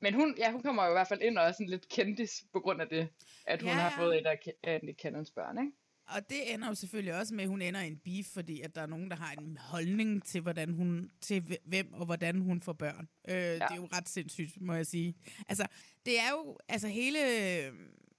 [0.00, 2.44] Men hun, ja, hun kommer jo i hvert fald ind og er sådan lidt kendis
[2.52, 3.08] på grund af det,
[3.46, 4.26] at hun Ja, har fået et
[4.62, 5.72] af Nick Cannons børn, ikke?
[6.14, 8.74] Og det ender jo selvfølgelig også med, at hun ender i en beef, fordi at
[8.74, 12.62] der er nogen, der har en holdning til, hvordan hun, til hvem og hvordan hun
[12.62, 13.08] får børn.
[13.28, 13.52] Øh, ja.
[13.52, 15.14] Det er jo ret sindssygt, må jeg sige.
[15.48, 15.66] Altså,
[16.06, 17.72] det er jo, altså hele øh,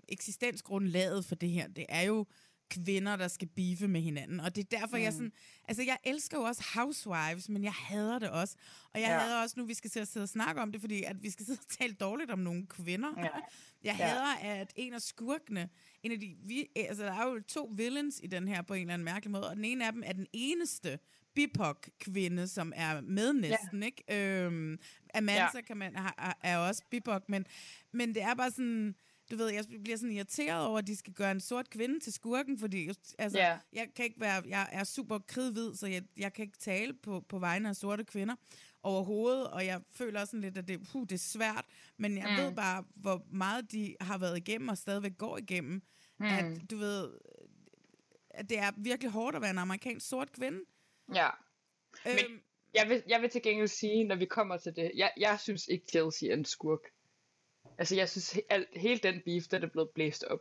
[0.09, 2.25] eksistensgrundlaget for det her, det er jo
[2.69, 4.39] kvinder, der skal beefe med hinanden.
[4.39, 5.03] Og det er derfor, mm.
[5.03, 5.31] jeg sådan...
[5.67, 8.55] Altså, jeg elsker jo også Housewives, men jeg hader det også.
[8.93, 9.19] Og jeg Ja.
[9.19, 11.29] hader også nu, vi skal sidde og sidde og snakke om det, fordi at vi
[11.29, 13.09] skal sidde og tale dårligt om nogle kvinder.
[13.17, 13.23] Ja.
[13.23, 13.31] Jeg
[13.83, 13.91] Ja.
[13.93, 15.69] hader, at en af skurkene,
[16.03, 18.81] en af de, vi, altså der er jo to villains i den her på en
[18.81, 20.99] eller anden mærkelig måde, og den ene af dem er den eneste
[21.35, 23.85] BIPOC-kvinde, som er med næsten, ja.
[23.85, 24.43] ikke?
[24.45, 24.79] Øhm,
[25.13, 25.61] Amanda Ja.
[25.61, 27.45] kan man, har, er også BIPOC, men,
[27.91, 28.95] men det er bare sådan,
[29.33, 32.13] du ved, jeg bliver sådan irriteret over, at de skal gøre en sort kvinde til
[32.13, 33.57] skurken, fordi altså, Ja.
[33.73, 37.19] jeg kan ikke være, jeg er super kridhvid, så jeg, jeg kan ikke tale på,
[37.29, 38.35] på vegne af sorte kvinder
[38.83, 41.65] overhovedet, og jeg føler også sådan lidt, at det, puh, det er svært,
[41.97, 42.43] men jeg Mm.
[42.45, 45.81] ved bare, hvor meget de har været igennem, og stadigvæk går igennem,
[46.19, 46.25] Mm.
[46.25, 47.11] at du ved,
[48.29, 50.59] at det er virkelig hårdt at være en amerikansk sort kvinde.
[51.15, 51.29] Ja.
[52.05, 52.39] Men Øhm,
[52.73, 55.67] jeg vil, jeg vil til gengæld sige, når vi kommer til det, jeg, jeg synes
[55.67, 56.79] ikke, Chelsea er en skurk.
[57.77, 60.39] Altså, jeg synes, alt, hele den beef, den er blevet blæst op.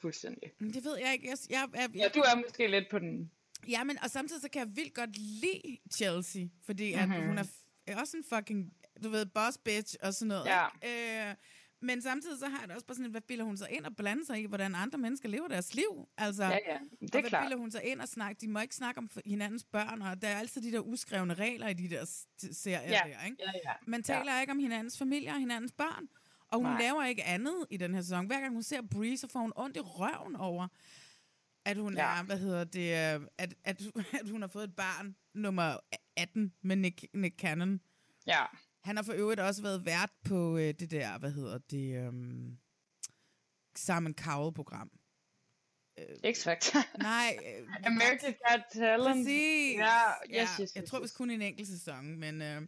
[0.00, 0.52] Fuldstændig.
[0.60, 1.28] det ved jeg ikke.
[1.28, 3.30] Jeg, jeg, jeg, Ja, du er måske lidt på den...
[3.68, 7.26] Ja, men og samtidig så kan jeg vildt godt lide Chelsea, fordi at Mhm.
[7.26, 7.44] hun er
[7.86, 8.72] er også en fucking,
[9.04, 10.44] du ved, boss bitch og sådan noget.
[10.46, 10.66] Ja.
[10.82, 11.28] Ikke?
[11.30, 11.34] Øh,
[11.80, 13.96] men samtidig så har jeg det også bare sådan, hvad bilder hun sig ind og
[13.96, 16.08] blander sig i, hvordan andre mennesker lever deres liv?
[16.18, 17.44] Altså, Ja, ja, det er og hvad klart.
[17.44, 18.40] bilder hun sig ind og snakke?
[18.40, 21.68] De må ikke snakke om hinandens børn, og der er altid de der uskrevne regler
[21.68, 22.04] i de der
[22.52, 23.36] serier Ja, der, ikke?
[23.40, 23.72] ja, ja.
[23.86, 26.08] Man taler ikke om hinandens familie og hinandens børn.
[26.54, 26.80] Og hun Nej.
[26.82, 28.26] Laver ikke andet i den her sæson.
[28.26, 30.68] Hver gang hun ser Bree, så får hun ondt i røven over,
[31.64, 32.18] at hun Ja.
[32.18, 32.88] er, hvad hedder det,
[33.20, 33.82] øh, at, at,
[34.20, 35.76] at hun har fået et barn nummer
[36.16, 37.80] 18 med Nick, Nick Cannon.
[38.26, 38.44] Ja.
[38.84, 42.58] Han har for øvrigt også været vært på øh, det der, hvad hedder det, um,
[43.76, 44.90] Simon Cowell-program.
[46.26, 46.98] X-Factor.
[46.98, 47.38] Nej.
[47.46, 49.16] Øh, American Got Talent.
[49.26, 49.76] Præcis.
[49.78, 51.12] Ja, yes, ja, yes, jeg yes, tror yes.
[51.12, 52.42] kun en enkelt sæson, men...
[52.42, 52.62] Øh,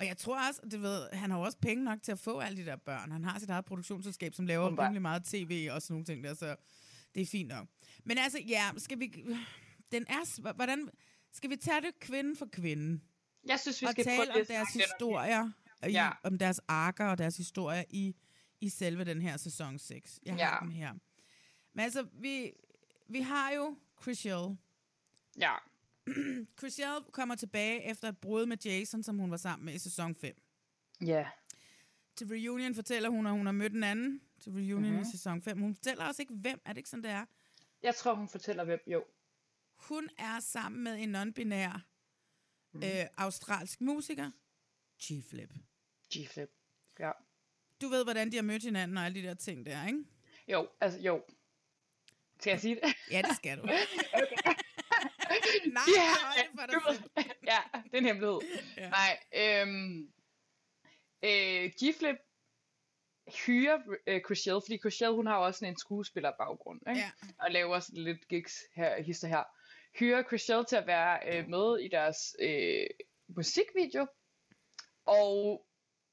[0.00, 2.58] og jeg tror også, du ved, han har også penge nok til at få alle
[2.58, 3.12] de der børn.
[3.12, 6.34] Han har sit eget produktionsselskab, som laver rimelig meget tv og sådan nogle ting der,
[6.34, 6.56] så
[7.14, 7.68] det er fint nok.
[8.04, 9.24] Men altså, ja, skal vi...
[9.92, 10.52] Den er...
[10.52, 10.88] Hvordan...
[11.32, 13.00] Skal vi tage det kvinde for kvinde?
[13.46, 14.82] Jeg synes, vi og skal tale prøve om deres det.
[14.82, 15.50] historier,
[15.86, 16.10] i, Ja.
[16.22, 18.16] om deres arker og deres historier i,
[18.60, 20.20] i selve den her sæson 6.
[20.26, 20.56] Jeg har Ja.
[20.62, 20.92] dem her.
[21.74, 22.52] Men altså, vi,
[23.08, 24.56] vi har jo Chriselle.
[25.38, 25.52] Ja.
[26.58, 30.14] Chriselle kommer tilbage efter et brud med Jason, som hun var sammen med i sæson
[30.14, 30.36] 5.
[31.06, 31.26] Ja.
[32.16, 34.88] Til reunion fortæller hun, at hun har mødt en anden til reunion Mhm.
[34.90, 35.02] mm-hmm.
[35.02, 35.58] i sæson 5.
[35.60, 36.60] Hun fortæller også ikke, hvem.
[36.64, 37.24] Er det ikke sådan, det er?
[37.82, 38.80] Jeg tror, hun fortæller hvem.
[38.86, 39.04] Jo.
[39.76, 41.78] Hun er sammen med en non-binær
[42.72, 42.82] Mhm.
[42.84, 42.88] mm.
[42.88, 44.30] øh, australsk musiker,
[45.02, 45.52] G-Flip.
[46.14, 46.50] G-Flip.
[46.98, 47.10] Ja.
[47.80, 50.04] Du ved, hvordan de har mødt hinanden og alle de der ting der, ikke?
[50.48, 51.24] Jo, altså jo.
[52.40, 52.94] Skal jeg sige det?
[53.10, 53.62] Ja, det skal du.
[54.14, 54.54] okay.
[55.72, 58.40] Nej, ja, det for dig ja, det er en hemmelighed.
[58.76, 58.90] Ja.
[58.90, 60.12] Nej, øhm,
[61.22, 62.16] øh, G-Flip
[63.46, 67.00] hyrer øh, Chriselle, fordi Chriselle, hun har jo også sådan en skuespillerbaggrund, ikke?
[67.00, 67.10] Ja.
[67.38, 69.44] og laver også lidt gigs her, hister her.
[69.98, 72.86] Hyrer Chriselle til at være øh, med i deres øh,
[73.28, 74.06] musikvideo,
[75.06, 75.66] og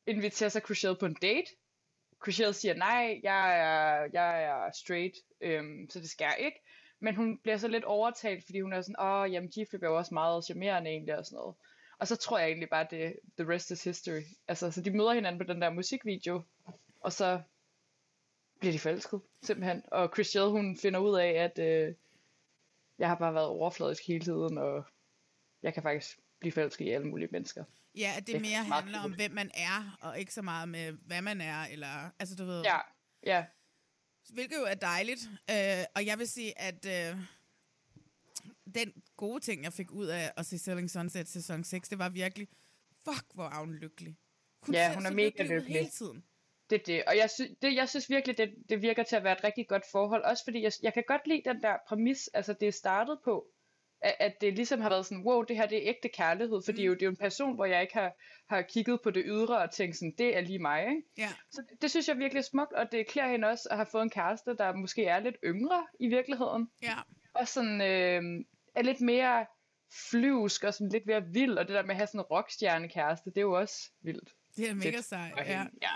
[0.07, 1.51] inviterer sig Chriselle på en date.
[2.23, 6.59] Chriselle siger, nej, jeg er, jeg er straight, øhm, så det skal jeg ikke.
[7.05, 9.97] Men hun bliver så lidt overtalt, fordi hun er sådan, åh, jamen G-Flip er jo
[9.97, 11.55] også meget charmerende egentlig, og sådan noget.
[11.97, 14.21] Og så tror jeg egentlig bare, det the rest is history.
[14.47, 16.41] Altså, så de møder hinanden på den der musikvideo,
[16.99, 17.41] og så
[18.59, 19.83] bliver de forelsket, simpelthen.
[19.91, 21.95] Og Chriselle, hun finder ud af, at øh,
[22.99, 24.85] jeg har bare været overfladisk hele tiden, og
[25.63, 27.63] jeg kan faktisk blive forelsket i alle mulige mennesker.
[27.97, 30.69] Ja, at det Det er mere handler om, hvem man er, og ikke så meget
[30.69, 32.61] med, hvad man er, eller, altså du ved...
[32.61, 32.77] Ja,
[33.25, 33.45] ja.
[34.33, 37.17] Hvilket jo er dejligt, øh, og jeg vil sige, at øh,
[38.75, 42.09] den gode ting, jeg fik ud af at se Selling Sunset sæson 6, det var
[42.09, 42.47] virkelig,
[43.03, 44.15] fuck, hvor er hun lykkelig.
[44.73, 45.75] Ja, ser hun er mega lykkelig lykkelig.
[45.75, 46.23] hele tiden.
[46.69, 47.03] Det er det.
[47.07, 49.67] Og jeg, sy- det, jeg synes virkelig, det, det virker til at være et rigtig
[49.67, 50.23] godt forhold.
[50.23, 53.47] Også fordi jeg, jeg kan godt lide den der præmis, altså det er startet på,
[54.01, 56.61] at, at det ligesom har været sådan, wow, det her det er ægte kærlighed.
[56.65, 56.85] Fordi mm.
[56.85, 58.11] jo, det er jo en person, hvor jeg ikke har,
[58.49, 60.81] har kigget på det ydre og tænkt sådan, det er lige mig.
[60.81, 61.01] Ikke?
[61.17, 61.29] Ja.
[61.51, 63.87] Så det, det synes jeg virkelig er smukt, og det klæder hende også at have
[63.91, 66.69] fået en kæreste, der måske er lidt yngre i virkeligheden.
[66.81, 66.95] Ja.
[67.33, 69.45] Og sådan øh, er lidt mere
[70.09, 73.29] flyvsk og sådan lidt mere vild, og det der med at have sådan en rockstjernekæreste,
[73.29, 74.29] det er jo også vildt.
[74.57, 75.65] Det er mega sejt, ja.
[75.81, 75.89] ja.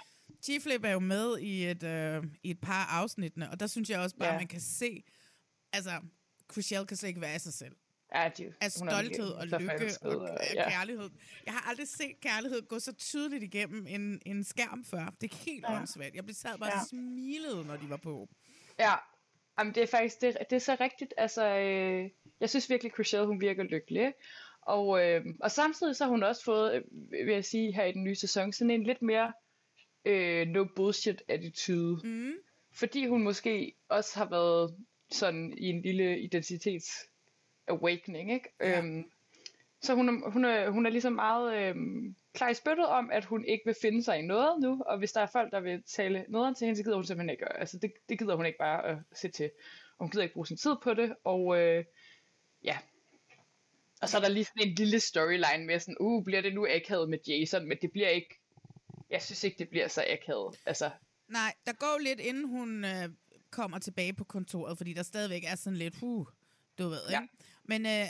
[0.46, 4.00] G-Flip er jo med i et, øh, i et par afsnittene, og der synes jeg
[4.00, 4.34] også bare, Ja.
[4.34, 4.40] ja.
[4.40, 5.04] man kan se,
[5.74, 5.92] altså,
[6.52, 7.76] Chriselle kan slet ikke være af sig selv.
[8.16, 10.70] Ja, de, Af stolthed og lykke og og- ja.
[10.70, 11.10] kærlighed.
[11.46, 15.14] Jeg har aldrig set kærlighed gå så tydeligt igennem en, en skærm før.
[15.22, 15.76] Det er helt Ja.
[15.78, 16.16] åndssvagt.
[16.16, 16.86] Jeg blev sad bare Ja.
[16.90, 18.30] smilede, når de var på.
[18.80, 18.94] Ja,
[19.60, 21.14] Jamen, det er faktisk det, det er så rigtigt.
[21.18, 24.14] Altså, øh, jeg synes virkelig, Chriselle, hun virker lykkelig.
[24.62, 26.82] Og, øh, og samtidig så har hun også fået, øh,
[27.26, 29.34] vil jeg sige, her i den nye sæson, sådan en lidt mere
[30.06, 32.08] øh, no bullshit attitude.
[32.08, 32.32] Mm.
[32.74, 34.76] Fordi hun måske også har været
[35.12, 36.90] sådan i en lille identitets
[37.70, 38.50] awakening, ikke?
[38.60, 38.78] Ja.
[38.82, 39.12] Øhm,
[39.82, 43.26] så hun er, hun, er, hun er ligesom meget øhm, klar i spyttet om, at
[43.26, 45.84] hun ikke vil finde sig i noget nu, og hvis der er folk, der vil
[45.84, 47.54] tale noget til hende, så gider hun simpelthen ikke.
[47.60, 49.52] Altså, det, det gider hun ikke bare at se til.
[49.98, 51.86] Og hun gider ikke bruge sin tid på det, og øh,
[52.64, 52.78] ja.
[54.02, 56.68] Og så er der lige sådan en lille storyline med sådan, uh, bliver det nu
[56.70, 58.40] akavet med Jason, men det bliver ikke,
[59.10, 60.60] jeg synes ikke, det bliver så akavet.
[60.66, 60.90] Altså,
[61.28, 63.10] Nej, der går lidt, inden hun øh,
[63.52, 66.26] kommer tilbage på kontoret, fordi der stadigvæk er sådan lidt, huh,
[66.78, 67.22] du ved, Ja.
[67.22, 67.34] ikke?
[67.72, 68.06] Men øh,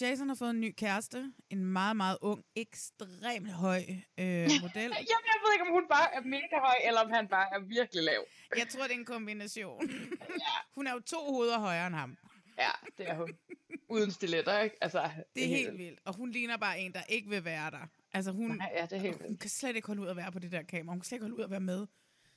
[0.00, 3.82] Jason har fået en ny kæreste, en meget, meget ung, ekstremt høj
[4.18, 4.90] øh, model.
[5.10, 7.60] Jamen, jeg ved ikke, om hun bare er mega høj, eller om han bare er
[7.60, 8.24] virkelig lav.
[8.60, 9.90] Jeg tror, det er en kombination.
[10.76, 12.16] hun er jo to hoveder højere end ham.
[12.58, 13.28] Ja, det er hun.
[13.88, 14.76] Uden stiletter, ikke?
[14.80, 16.00] Altså, Det er helt vildt.
[16.04, 17.86] Og hun ligner bare en, der ikke vil være der.
[18.12, 19.40] Altså hun, Nej, ja, det er helt hun vildt.
[19.40, 20.92] kan slet ikke holde ud at være på det der kamera.
[20.92, 21.86] Hun kan slet ikke holde ud at være med.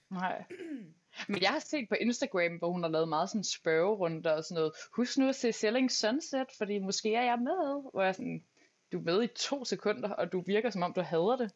[0.10, 0.44] Nej.
[1.28, 4.56] Men jeg har set på Instagram, hvor hun har lavet meget sådan spørgerunder og sådan
[4.56, 4.72] noget.
[4.96, 7.92] Husk nu at se Selling Sunset, fordi måske er jeg med.
[7.92, 8.44] Hvor jeg er sådan,
[8.92, 11.52] du er med i to sekunder, og du virker som om, du hader det.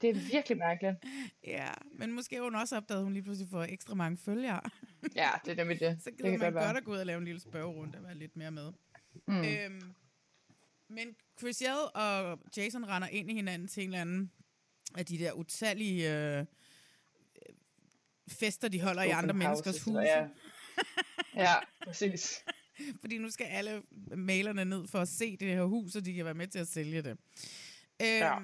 [0.00, 0.96] Det er virkelig mærkeligt.
[1.46, 4.60] Ja, men måske har hun også opdaget, at hun lige pludselig får ekstra mange følgere.
[5.16, 5.98] Ja, det er nemlig det.
[6.02, 7.98] Så det gider kan man godt godt, at gå ud og lave en lille spørgerunde
[7.98, 8.72] og være lidt mere med.
[9.26, 9.44] Mm.
[9.44, 9.94] Øhm,
[10.88, 14.32] men Chriselle og Jason render ind i hinanden til en eller anden
[14.94, 16.44] af de der utallige øh,
[18.32, 20.00] fester, de holder i Open andre menneskers huse.
[20.00, 20.26] Ja.
[21.44, 22.44] ja, præcis.
[23.00, 23.82] Fordi nu skal alle
[24.16, 26.68] mailerne ned for at se det her hus, så de kan være med til at
[26.68, 27.10] sælge det.
[27.10, 27.18] Øhm,
[28.00, 28.36] Ja.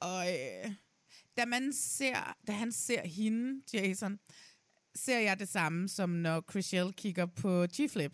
[0.00, 0.70] Og øh,
[1.36, 4.18] da, man ser, da han ser hende, Jason,
[4.94, 8.12] ser jeg det samme, som når Chriselle kigger på G-Flip.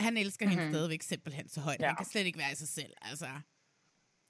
[0.00, 0.58] Han elsker mm-hmm.
[0.58, 0.74] hende Mhm.
[0.74, 1.80] stadigvæk simpelthen så højt.
[1.80, 1.86] Ja.
[1.86, 2.92] Han kan slet ikke være i sig selv.
[3.02, 3.26] Altså.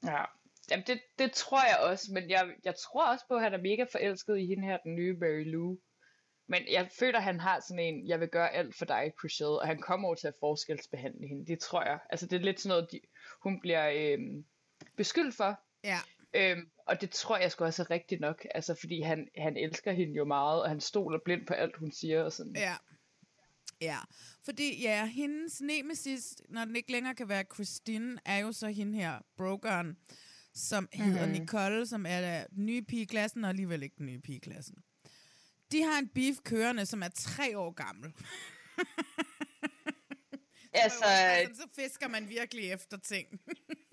[0.04, 0.24] Ja,
[0.70, 3.58] Jamen, det, det tror jeg også, men jeg, jeg tror også på, at han er
[3.62, 5.78] mega forelsket i hende her, den nye Mary Lou.
[6.50, 9.60] Men jeg føler, at han har sådan en, jeg vil gøre alt for dig, Chriselle,
[9.60, 11.46] og han kommer over til at forskelsbehandle hende.
[11.46, 11.98] Det tror jeg.
[12.10, 13.00] Altså, det er lidt sådan noget, de,
[13.42, 14.44] hun bliver øhm,
[14.96, 15.60] beskyldt for.
[15.84, 15.98] Ja.
[16.34, 19.92] Øhm, og det tror jeg sgu også er rigtigt nok, altså fordi han, han elsker
[19.92, 22.56] hende jo meget, og han stoler blind på alt, hun siger og sådan.
[22.56, 22.74] Ja.
[23.80, 23.98] Ja,
[24.44, 28.98] fordi ja, hendes nemesis, når den ikke længere kan være Christine, er jo så hende
[28.98, 29.96] her, brokeren,
[30.54, 31.32] som hedder Mhm.
[31.40, 34.38] Nicole, som er den nye pige i klassen, og alligevel ikke den nye pige i
[34.38, 34.76] klassen.
[35.72, 38.12] De har en beef kørende, som er tre år gammel.
[40.72, 43.40] Altså, altså, så fisker man virkelig efter ting.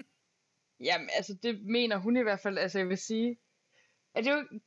[0.87, 2.57] Jamen, altså, det mener hun i hvert fald.
[2.57, 3.37] Altså, jeg vil sige,
[4.15, 4.59] at det jo...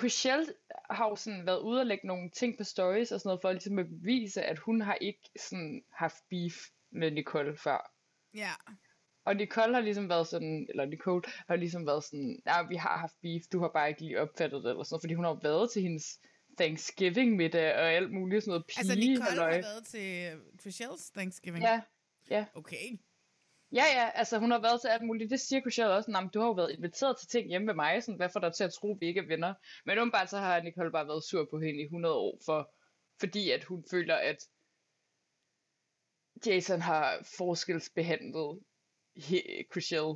[0.00, 0.54] Chriselle
[0.90, 3.52] har jo sådan været ude og lægge nogle ting på stories og sådan noget, for
[3.52, 6.54] ligesom at bevise, at hun har ikke sådan haft beef
[6.90, 7.94] med Nicole før.
[8.34, 8.52] ja.
[9.24, 12.98] Og Nicole har ligesom været sådan, eller Nicole har ligesom været sådan, ja, vi har
[12.98, 15.70] haft beef, du har bare ikke lige opfattet det, eller sådan fordi hun har været
[15.70, 16.20] til hendes
[16.58, 21.64] Thanksgiving middag og alt muligt sådan noget pige Altså, Nicole har været til Chriselles Thanksgiving.
[21.64, 21.80] Ja,
[22.30, 22.46] ja.
[22.54, 22.98] Okay.
[23.72, 25.30] Ja, ja, altså hun har været til alt muligt.
[25.30, 28.02] Det siger Chriselle også, at du har jo været inviteret til ting hjemme med mig,
[28.02, 29.54] sådan, hvad får dig til at tro, at vi ikke er venner?
[29.86, 32.70] Men umiddelbart så har Nicole bare været sur på hende i 100 år, for,
[33.20, 34.36] fordi at hun føler, at
[36.46, 38.60] Jason har forskelsbehandlet
[39.18, 40.14] he- Chriselle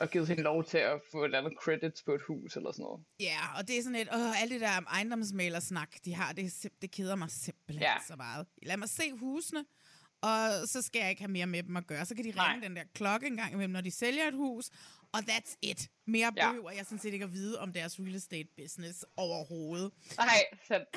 [0.00, 2.72] og givet hende lov til at få et eller andet credits på et hus eller
[2.72, 3.04] sådan noget.
[3.20, 6.90] Ja, og det er sådan et, åh, alle det der ejendomsmalersnak, de har, det, det
[6.90, 7.92] keder mig simpelthen Ja.
[7.92, 7.98] ja.
[8.06, 8.46] så meget.
[8.62, 9.64] Lad mig se husene,
[10.22, 12.06] og så skal jeg ikke have mere med dem at gøre.
[12.06, 12.68] Så kan de ringe Nej.
[12.68, 14.70] den der klokke en gang imellem, når de sælger et hus,
[15.12, 15.90] og that's it.
[16.06, 16.48] Mere Ja.
[16.50, 19.92] behøver jeg sådan set ikke at vide om deres real estate business overhovedet.
[20.16, 20.26] Nej,
[20.68, 20.88] sandt.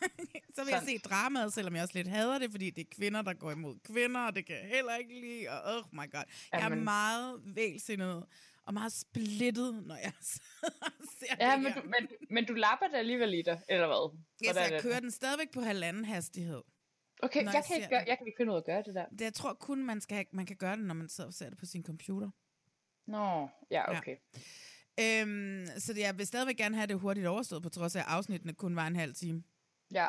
[0.56, 0.90] Så vil jeg Sandt.
[0.90, 3.76] se dramaet, selvom jeg også lidt hader det, fordi det er kvinder, der går imod
[3.84, 6.22] kvinder, og det kan jeg heller ikke lide, og oh my god.
[6.52, 6.84] Jeg er Jamen.
[6.84, 8.26] meget vælsindet
[8.64, 10.12] og meget splittet, når jeg
[11.18, 11.80] ser Ja, det men her.
[11.80, 14.18] du, men, men du lapper det alligevel i dig, eller hvad?
[14.44, 14.82] Ja, så er jeg det?
[14.82, 16.62] kører den stadigvæk på halvanden hastighed.
[17.22, 18.94] Okay, jeg jeg kan, ikke gøre, jeg kan ikke finde ud af at gøre det
[18.94, 19.06] der.
[19.08, 21.34] Det, jeg tror kun, man, skal have, man kan gøre det, når man sidder og
[21.34, 22.30] ser det på sin computer.
[23.06, 24.16] Nå, ja, okay.
[25.00, 28.06] Øhm, så det, jeg vil stadigvæk gerne have det hurtigt overstået, på trods af, at
[28.08, 29.42] afsnittene kun var en halv time.
[29.94, 30.06] Ja.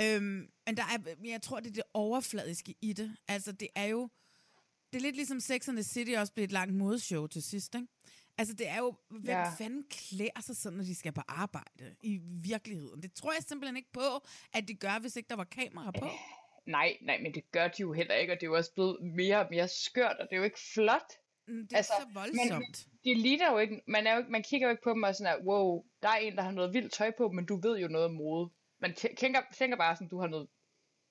[0.00, 3.16] Øhm, men der er, jeg tror, det er det overfladiske i det.
[3.28, 4.08] Altså, det er jo
[4.92, 7.74] det er lidt ligesom Sex and the City også blev et langt modeshow til sidst,
[7.74, 7.86] ikke?
[8.38, 9.50] Altså, det er jo, hvem Ja.
[9.54, 13.02] fanden klæder sig sådan, når de skal på arbejde i virkeligheden?
[13.02, 16.06] Det tror jeg simpelthen ikke på, at de gør, hvis ikke der var kamera på.
[16.66, 18.98] Nej, nej, men det gør de jo heller ikke, og det er jo også blevet
[19.02, 21.12] mere og mere skørt, og det er jo ikke flot.
[21.48, 22.50] Mm, Det er altså, så voldsomt.
[22.52, 25.14] Men, de ligner jo ikke, man, er jo, man kigger jo ikke på dem og
[25.14, 27.78] sådan, at, wow, der er en, der har noget vildt tøj på, men du ved
[27.78, 28.50] jo noget om mode.
[28.80, 30.48] Man tæ- tænker, tænker bare sådan, du har noget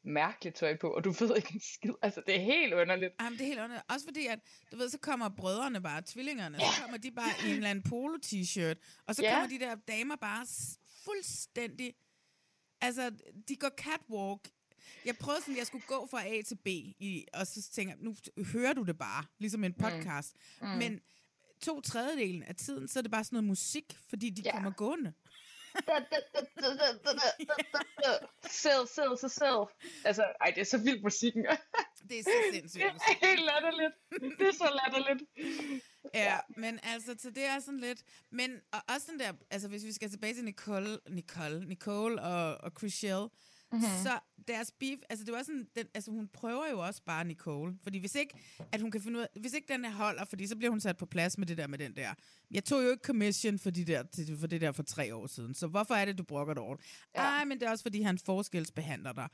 [0.04, 1.94] mærkeligt tøj på, og du ved ikke en skid.
[2.02, 3.14] Altså, det er helt underligt.
[3.22, 3.86] Jamen, det er helt underligt.
[3.90, 4.40] Også fordi, at,
[4.72, 7.84] du ved, så kommer brødrene bare, tvillingerne, så kommer de bare i en eller anden
[7.90, 8.78] polo-t-shirt,
[9.08, 9.34] og så Ja.
[9.34, 10.46] kommer de der damer bare
[11.06, 11.94] fuldstændig,
[12.82, 13.12] altså,
[13.48, 14.50] de går catwalk.
[15.06, 17.94] Jeg prøvede sådan, at jeg skulle gå fra A til B, i, og så tænker
[17.94, 18.16] jeg, nu
[18.54, 20.36] hører du det bare, ligesom en podcast.
[20.62, 20.68] Mm.
[20.68, 20.78] Mm.
[20.78, 21.02] Men
[21.62, 24.52] to tredjedelen af tiden, så er det bare sådan noget musik, fordi de Ja.
[24.52, 25.14] kommer gående.
[28.50, 29.68] Sæd, sæd, så sæd.
[30.06, 31.46] Altså, ej, det er så vildt musikken.
[32.10, 32.84] Det er så sindssygt.
[32.84, 33.94] Det er helt latterligt.
[34.40, 35.30] Det er så latterligt.
[36.14, 38.04] Ja, men altså, så det er sådan lidt...
[38.32, 42.58] Men og også den der, altså hvis vi skal tilbage til Nicole, Nicole, Nicole og,
[42.64, 43.28] og Chriselle,
[43.72, 43.82] Mhm.
[43.82, 44.04] mm-hmm.
[44.04, 47.78] så deres beef, altså det var sådan, den, altså hun prøver jo også bare Nicole,
[47.84, 48.34] fordi hvis ikke,
[48.72, 50.80] at hun kan finde ud af, hvis ikke den her holder, fordi så bliver hun
[50.80, 52.14] sat på plads med det der med den der.
[52.52, 54.04] Jeg tog jo ikke commission for, de der,
[54.40, 56.76] for det der for tre år siden, så hvorfor er det, du brokker dig over
[56.76, 56.86] det?
[57.16, 57.22] Ja.
[57.22, 59.28] Ej, men det er også, fordi han forskelsbehandler dig.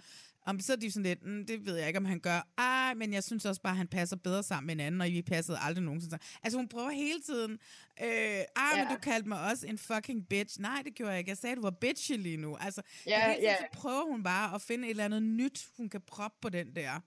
[0.45, 2.47] Om så er de sådan lidt, mm, det ved jeg ikke, om han gør.
[2.57, 5.07] Ej, men jeg synes også bare, at han passer bedre sammen med en anden, og
[5.07, 6.39] vi passede aldrig nogensinde sammen.
[6.43, 7.51] Altså, hun prøver hele tiden.
[8.01, 8.77] Øh, ej, ja.
[8.77, 10.61] men du kaldte mig også en fucking bitch.
[10.61, 11.29] Nej, det gjorde jeg ikke.
[11.29, 12.57] Jeg sagde, at du var bitchy lige nu.
[12.59, 13.55] Altså, Ja, hele tiden, ja.
[13.57, 16.75] så prøver hun bare at finde et eller andet nyt, hun kan proppe på den
[16.75, 16.99] der.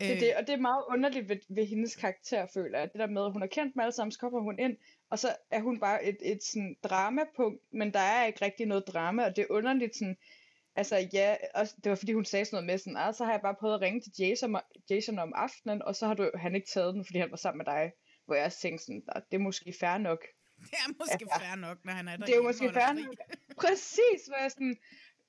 [0.00, 2.88] Det er det, og det er meget underligt ved, ved hendes karakter, føler jeg.
[2.92, 4.76] Det der med, at hun har kendt dem alle sammen, så kommer hun ind,
[5.10, 8.86] og så er hun bare et, et sådan dramapunkt, men der er ikke rigtig noget
[8.86, 10.16] drama, og det er underligt sådan,
[10.76, 13.32] altså ja, også, det var fordi hun sagde sådan noget med sådan, ah, så har
[13.32, 14.56] jeg bare prøvet at ringe til Jason,
[14.90, 17.58] Jason om aftenen, og så har du, han ikke taget den, fordi han var sammen
[17.58, 17.92] med dig,
[18.26, 20.24] hvor jeg også tænkte sådan, "Ah, det er måske fair nok.
[20.70, 21.38] Det er måske Ja.
[21.38, 22.26] fair nok, når han er der.
[22.26, 23.14] Det er jo måske fair nok.
[23.56, 24.76] Præcis, hvor jeg sådan,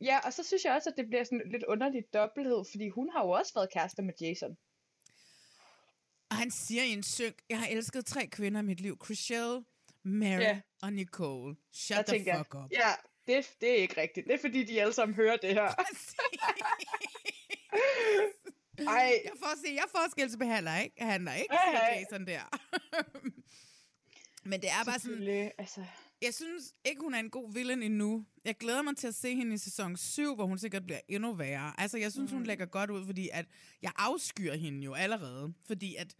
[0.02, 3.10] ja, og så synes jeg også, at det bliver sådan lidt underligt dobbelthed, fordi hun
[3.10, 4.58] har jo også været kærester med Jason.
[6.30, 8.98] Og han siger i en synk, jeg har elsket tre kvinder i mit liv.
[9.06, 9.63] Chriselle,
[10.04, 10.60] Mary Ja.
[10.82, 11.56] og Nicole.
[11.74, 12.72] Shut Jeg the tænker, fuck up.
[12.72, 12.94] Ja,
[13.28, 14.28] det, det er ikke rigtigt.
[14.28, 15.74] Det er fordi, de alle sammen hører det her.
[18.88, 20.96] Ej, Jeg får se, jeg forskelsbehandler ikke.
[21.04, 21.56] Han er ikke.
[21.96, 22.42] Jason der.
[24.50, 25.86] Men det er bare sådan, altså,
[26.21, 28.25] jeg synes ikke, hun er en god villain endnu.
[28.45, 31.34] Jeg glæder mig til at se hende i sæson 7, hvor hun sikkert bliver endnu
[31.34, 31.79] værre.
[31.82, 32.38] Altså, jeg synes, mm.
[32.38, 33.45] hun lægger godt ud, fordi at
[33.82, 35.53] jeg afskyer hende jo allerede.
[35.65, 36.15] Fordi at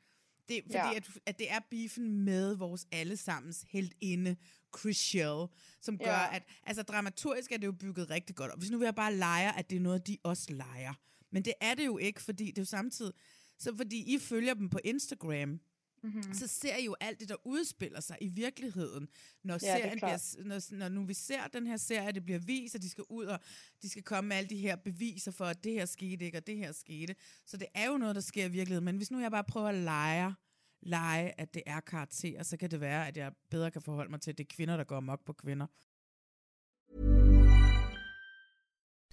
[0.50, 0.96] det, fordi Ja.
[0.96, 4.36] at, at det er beefen med vores allesammens heldinde,
[4.80, 5.48] Chriselle,
[5.82, 6.36] som gør, Ja.
[6.36, 8.52] at altså, dramaturgisk er det jo bygget rigtig godt.
[8.52, 10.94] Og hvis nu vil jeg bare lege, at det er noget, de også leger.
[11.32, 13.14] Men det er det jo ikke, fordi det er jo samtidig...
[13.60, 15.60] Så fordi I følger dem på Instagram,
[16.04, 16.34] mm-hmm.
[16.34, 19.08] så ser I jo alt det, der udspiller sig i virkeligheden.
[19.44, 22.40] Når, Ja, er serien bliver, når, når nu vi ser den her serie, det bliver
[22.40, 23.40] vist, og de skal ud, og
[23.82, 26.48] de skal komme med alle de her beviser for, at det her skete ikke, og
[26.48, 27.16] det her skete.
[27.46, 28.86] Så det er jo noget, der sker i virkeligheden.
[28.86, 30.34] Men hvis nu jeg bare prøver at lege,
[30.82, 34.22] lege, at det er karakterer, så kan det være, at jeg bedre kan forholde mig
[34.22, 35.68] til, at det er kvinder, der går amok på kvinder.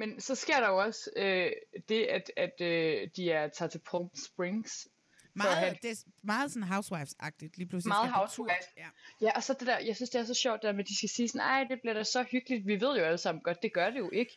[0.00, 1.52] Men så sker der jo også øh,
[1.88, 4.88] det, at, at øh, de er taget til Palm Springs.
[5.36, 7.56] at have Meget, det er meget sådan housewives-agtigt.
[7.56, 8.66] Lige pludselig Meget housewives.
[8.76, 8.88] Ja.
[9.20, 10.96] Ja, og så det der, jeg synes, det er så sjovt, der med, at de
[10.96, 12.66] skal sige sådan, ej, det bliver da så hyggeligt.
[12.66, 14.32] Vi ved jo alle sammen godt, det gør det jo ikke.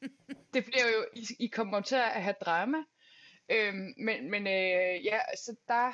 [0.54, 2.78] det bliver jo, I, I kommer til at have drama.
[3.48, 5.92] Øhm, men men øh, ja, så der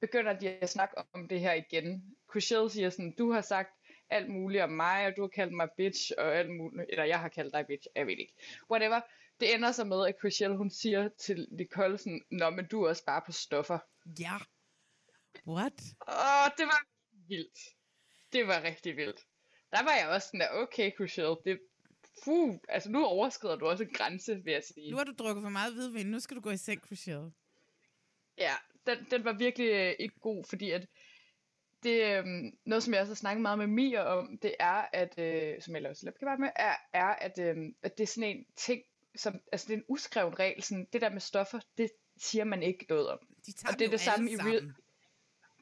[0.00, 2.16] begynder de at snakke om det her igen.
[2.30, 3.70] Chriselle siger sådan, du har sagt
[4.10, 7.20] alt muligt om mig, og du har kaldt mig bitch, og alt muligt, eller jeg
[7.20, 8.34] har kaldt dig bitch, jeg ved ikke.
[8.70, 9.00] Whatever.
[9.40, 12.88] det ender så med, at Chriselle, hun siger til Nicole sådan, Nå, men du er
[12.88, 13.78] også bare på stoffer.
[14.20, 14.36] Ja.
[15.46, 15.82] What?
[16.08, 16.86] Åh, det var
[17.28, 17.58] vildt.
[18.32, 19.20] Det var rigtig vildt.
[19.70, 21.60] Der var jeg også sådan der, okay, Chriselle, det,
[22.24, 24.90] fuh, altså nu overskrider du også en grænse, vil jeg sige.
[24.90, 27.32] Nu har du drukket for meget hvidvin, nu skal du gå i seng, Chriselle.
[28.38, 28.54] Ja,
[28.86, 30.86] den, den var virkelig øh, ikke god, fordi at
[31.84, 32.24] det, øh,
[32.66, 35.74] noget, som jeg også har snakket meget med Mia om, det er, at, øh, som
[35.74, 38.82] jeg laver slæbkebar med, er, er at, øh, at det er sådan en ting,
[39.16, 42.62] som, altså det er en uskreven regel, sådan, det der med stoffer, det siger man
[42.62, 43.18] ikke noget om.
[43.46, 44.72] De tager og det er det samme i real,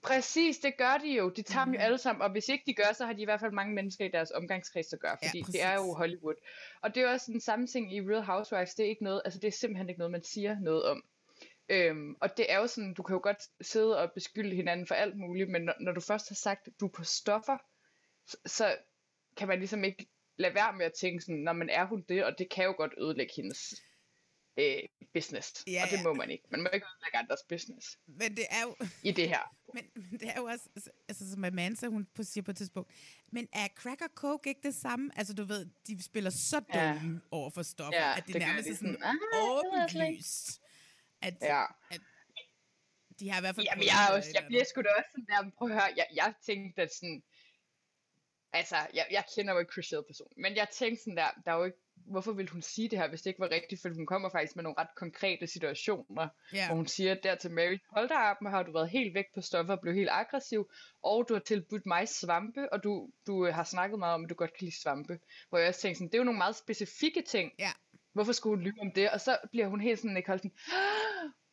[0.02, 1.28] Præcis, det gør de jo.
[1.28, 1.68] De tager mm.
[1.68, 1.84] dem jo Mhm.
[1.84, 4.04] alle sammen, og hvis ikke de gør, så har de i hvert fald mange mennesker
[4.04, 6.34] i deres omgangskreds, der gør, fordi Ja, ja, det er jo Hollywood.
[6.82, 9.40] Og det er også den samme ting i Real Housewives, det er ikke noget, altså
[9.40, 11.04] det er simpelthen ikke noget, man siger noget om.
[11.72, 14.94] Øhm, og det er jo sådan, du kan jo godt sidde og beskylde hinanden for
[14.94, 17.58] alt muligt, men når, når du først har sagt, at du er på stoffer,
[18.26, 18.76] så, så
[19.36, 20.06] kan man ligesom ikke
[20.36, 22.74] lade være med at tænke sådan, når man er hun det, og det kan jo
[22.76, 23.74] godt ødelægge hendes
[24.56, 24.82] øh,
[25.14, 25.64] business.
[25.66, 26.44] Ja, og det må man ikke.
[26.50, 28.76] Man må ikke ødelægge andres business Men det er jo...
[29.02, 29.56] i det her.
[29.74, 32.92] Men, men det er jo også, altså, altså som Amanda, hun siger på et tidspunkt,
[33.32, 35.10] men er crack og coke ikke det samme?
[35.16, 37.18] Altså du ved, de spiller så dumme ja.
[37.30, 40.00] over for stoffer, Ja, at det, det nærmest er sådan "Ah, det ved jeg slet
[40.02, 40.62] ikke." åbenlyst,
[41.22, 41.64] at, Ja.
[41.90, 42.00] at
[43.20, 43.66] de har i hvert fald...
[43.66, 46.34] Jamen, jeg, også, jeg bliver sgu da også sådan der, prøv at høre, jeg, jeg
[46.46, 47.22] tænkte, at sådan,
[48.52, 51.56] altså, jeg, jeg kender jo ikke Chriselle person, men jeg tænkte sådan der, der er
[51.56, 54.06] jo ikke, hvorfor ville hun sige det her, hvis det ikke var rigtigt, for hun
[54.06, 56.66] kommer faktisk med nogle ret konkrete situationer, Ja.
[56.66, 59.40] hvor hun siger der til Mary, hold dig op, har du været helt væk på
[59.40, 60.70] stoffer, blevet helt aggressiv,
[61.02, 64.34] og du har tilbudt mig svampe, og du, du har snakket meget om, at du
[64.34, 65.18] godt kan lide svampe,
[65.48, 67.72] hvor jeg også tænkte sådan, det er jo nogle meget specifikke ting, Ja.
[68.12, 70.52] Hvorfor skulle hun lyve om det, og så bliver hun helt sådan, Nicole, sådan,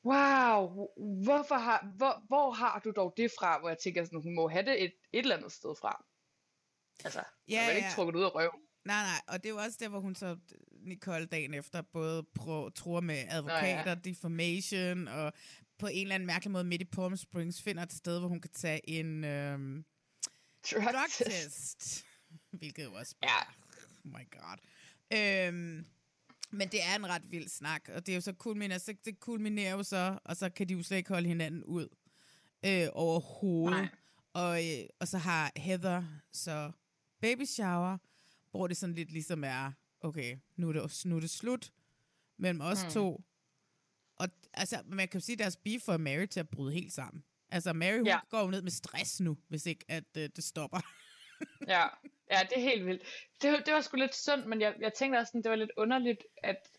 [0.05, 0.87] wow,
[1.23, 4.47] hvorfor har, hvor, hvor har du dog det fra, hvor jeg tænker sådan, hun må
[4.47, 6.05] have det et, et eller andet sted fra.
[7.05, 7.93] Altså, Ja, ja, man er ikke ja.
[7.95, 8.51] trukket ud af røv.
[8.85, 10.37] Nej, nej, og det er jo også der, hvor hun så,
[10.71, 13.95] Nicole, dagen efter, både prøver, tror med advokater, Nå, ja.
[13.95, 15.33] defamation, og
[15.79, 18.41] på en eller anden mærkelig måde midt i Palm Springs finder et sted, hvor hun
[18.41, 19.85] kan tage en øhm,
[20.71, 21.79] Drug drug test.
[21.79, 22.05] test.
[22.59, 23.27] Hvilket jo også Ja.
[23.27, 23.53] bare,
[24.05, 24.57] oh my god.
[25.17, 25.85] Øhm,
[26.51, 29.19] men det er en ret vild snak, og det er jo så kulminerer, så det
[29.19, 31.87] kulminerer jo så, og så kan de jo slet ikke holde hinanden ud
[32.65, 33.79] øh, overhovedet.
[33.79, 33.89] Nej.
[34.33, 36.71] Og, øh, og så har Heather så
[37.21, 37.97] baby shower,
[38.51, 39.71] hvor det sådan lidt ligesom er,
[40.01, 41.71] okay, nu er det, nu er det slut
[42.37, 42.89] mellem os Mm.
[42.91, 43.23] to.
[44.15, 46.93] Og altså, man kan jo sige, at deres beef for Mary til at bryde helt
[46.93, 47.23] sammen.
[47.49, 48.19] Altså, Mary, hun ja.
[48.29, 50.79] går jo ned med stress nu, hvis ikke at øh, det stopper.
[51.67, 51.83] Ja,
[52.31, 53.03] ja, det er helt vildt.
[53.41, 55.71] Det, det var sgu lidt synd, men jeg, jeg tænkte også, sådan, det var lidt
[55.77, 56.69] underligt, at,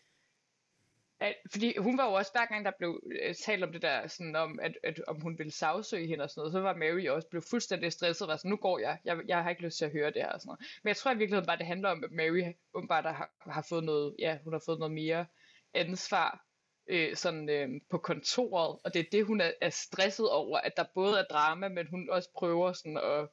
[1.19, 4.07] at fordi hun var jo også, hver gang der blev øh, talt om det der,
[4.07, 7.07] sådan om, at, at om hun ville sagsøge hende og sådan noget, så var Mary
[7.07, 9.77] også blevet fuldstændig stresset og var sådan, nu går jeg, jeg, jeg har ikke lyst
[9.77, 10.59] til at høre det her og sådan noget.
[10.83, 13.83] Men jeg tror i virkeligheden bare, det handler om, at Mary åbenbart har, har fået
[13.83, 15.25] noget, ja, hun har fået noget mere
[15.73, 16.45] ansvar
[16.87, 20.77] øh, sådan øh, på kontoret, og det er det, hun er, er stresset over, at
[20.77, 23.27] der både er drama, men hun også prøver sådan at,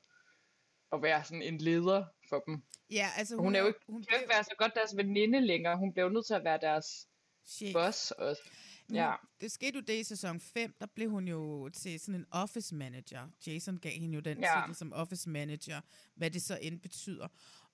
[0.93, 2.62] at være sådan en leder for dem.
[2.91, 4.97] Ja, altså Hun, hun er jo ikke, hun kan jo ikke være så godt deres
[4.97, 5.76] veninde længere.
[5.78, 7.09] Hun jo nødt til at være deres
[7.47, 7.72] Chef.
[7.72, 8.43] boss også.
[8.93, 9.12] Ja.
[9.41, 12.74] Det skete jo det i sæson 5, der blev hun jo til sådan en office
[12.74, 13.28] manager.
[13.47, 14.61] Jason gav hende jo den Ja.
[14.62, 15.80] titel som office manager,
[16.14, 17.28] hvad det så end betyder.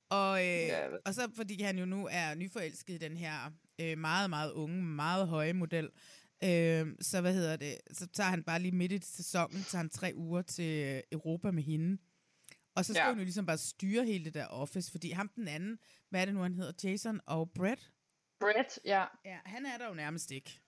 [0.08, 0.86] Og, øh, Ja.
[1.04, 4.82] og så fordi han jo nu er nyforelsket i den her øh, meget, meget unge,
[4.82, 5.90] meget høje model,
[6.44, 9.90] øh, så hvad hedder det, så tager han bare lige midt i sæsonen, tager han
[9.90, 11.98] tre uger til Europa med hende.
[12.74, 13.08] Og så skal Ja.
[13.08, 15.78] hun jo ligesom bare styre hele det der office, fordi ham den anden,
[16.10, 17.90] hvad er det nu, han hedder, Jason og Brett?
[18.40, 19.04] Brett, ja.
[19.24, 20.60] Ja, han er der jo nærmest ikke.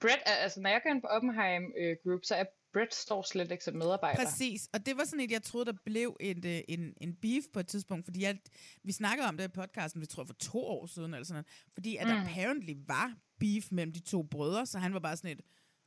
[0.00, 3.22] Brett, er, altså når jeg går ind på Oppenheim øh, Group, så er Brett står
[3.22, 4.24] slet ikke som medarbejder.
[4.24, 7.44] Præcis, og det var sådan et, jeg troede, der blev en, øh, en, en beef
[7.52, 8.38] på et tidspunkt, fordi jeg,
[8.82, 11.46] vi snakkede om det i podcasten, vi tror for to år siden, eller sådan noget,
[11.74, 12.12] fordi at Mm.
[12.12, 15.40] der apparently var beef mellem de to brødre, så han var bare sådan et,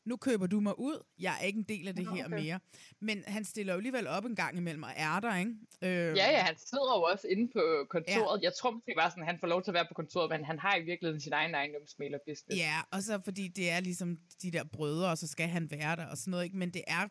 [0.06, 2.40] nu køber du mig ud, jeg er ikke en del af det Nå, her okay.
[2.40, 2.60] mere.
[3.00, 5.52] Men han stiller jo alligevel op en gang imellem og er der, ikke?
[5.82, 8.42] Øh, Ja, ja, han sidder jo også inde på kontoret.
[8.42, 8.46] Ja.
[8.46, 10.46] Jeg tror måske bare sådan, at han får lov til at være på kontoret, men
[10.46, 12.60] han har i virkeligheden sin egen ejendomsmælerbusiness.
[12.60, 15.96] Ja, og så fordi det er ligesom de der brødre, og så skal han være
[15.96, 16.58] der og sådan noget, ikke?
[16.58, 17.08] Men det er,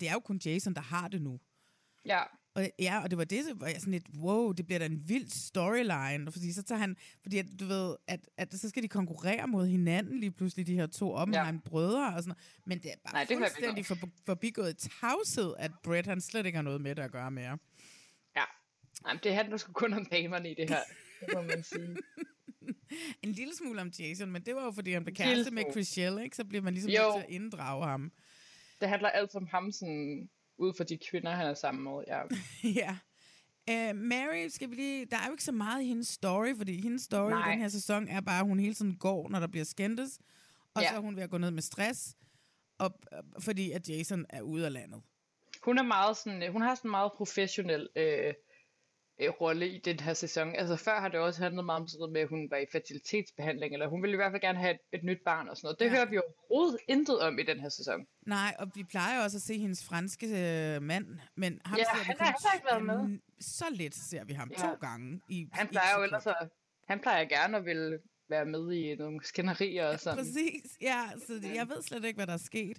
[0.00, 1.40] det er jo kun Jason, der har det nu.
[2.06, 2.22] Ja.
[2.54, 5.08] Og, ja, og det var det, hvor jeg sådan lidt, wow, det bliver da en
[5.08, 8.88] vild storyline, fordi så tager han, fordi at, du ved, at, at så skal de
[8.88, 12.60] konkurrere mod hinanden lige pludselig, de her to Oppenheim-brødre og sådan noget.
[12.66, 13.96] Men det er bare Nej, det fuldstændig for,
[14.26, 17.58] forbigået tavshed, at Brett, han slet ikke har noget med det at gøre mere.
[18.36, 18.44] Ja.
[19.08, 20.80] Jamen, det handler sgu kun om damerne i det her,
[21.20, 21.96] det må man sige.
[23.22, 25.72] En lille smule om Jason, men det var jo, fordi han blev kæreste med smule.
[25.72, 26.36] Chriselle, ikke?
[26.36, 27.02] Så bliver man ligesom Jo.
[27.02, 28.12] nødt til at inddrage ham.
[28.80, 30.30] Det handler alt om ham sådan,
[30.62, 32.04] ud for de kvinder, han er sammen med.
[32.06, 32.20] Ja.
[32.80, 32.96] ja.
[33.90, 35.06] Uh, Mary, skal vi lige...
[35.06, 37.48] Der er jo ikke så meget i hendes story, fordi hendes story Nej.
[37.48, 40.18] i den her sæson er bare, at hun hele tiden går, når der bliver skændtes,
[40.74, 40.88] og Ja.
[40.88, 42.16] så er hun ved at gå ned med stress,
[42.78, 45.02] og, øh, fordi at Jason er ude af landet.
[45.62, 48.34] Hun er meget sådan, øh, hun har sådan meget professionel øh,
[49.22, 50.54] øh, rolle i den her sæson.
[50.56, 52.66] Altså før har det også handlet meget om sådan noget med, at hun var i
[52.72, 55.66] fertilitetsbehandling, eller hun ville i hvert fald gerne have et, et nyt barn og sådan
[55.66, 55.78] noget.
[55.78, 55.90] Det Ja.
[55.90, 55.96] ja.
[55.96, 58.06] hører vi jo overhovedet intet om i den her sæson.
[58.26, 61.06] Nej, og vi plejer jo også at se hendes franske øh, mand,
[61.36, 63.18] men ham Ja, ser han har heller ikke været med.
[63.40, 64.62] Så lidt ser vi ham Ja.
[64.62, 65.20] to gange.
[65.28, 66.48] I, Han i plejer jo et ellers at,
[66.88, 67.98] han plejer gerne at ville
[68.28, 70.18] være med i nogle skænderier og sådan.
[70.18, 72.78] Præcis, ja, så jeg ved slet ikke, hvad der er sket.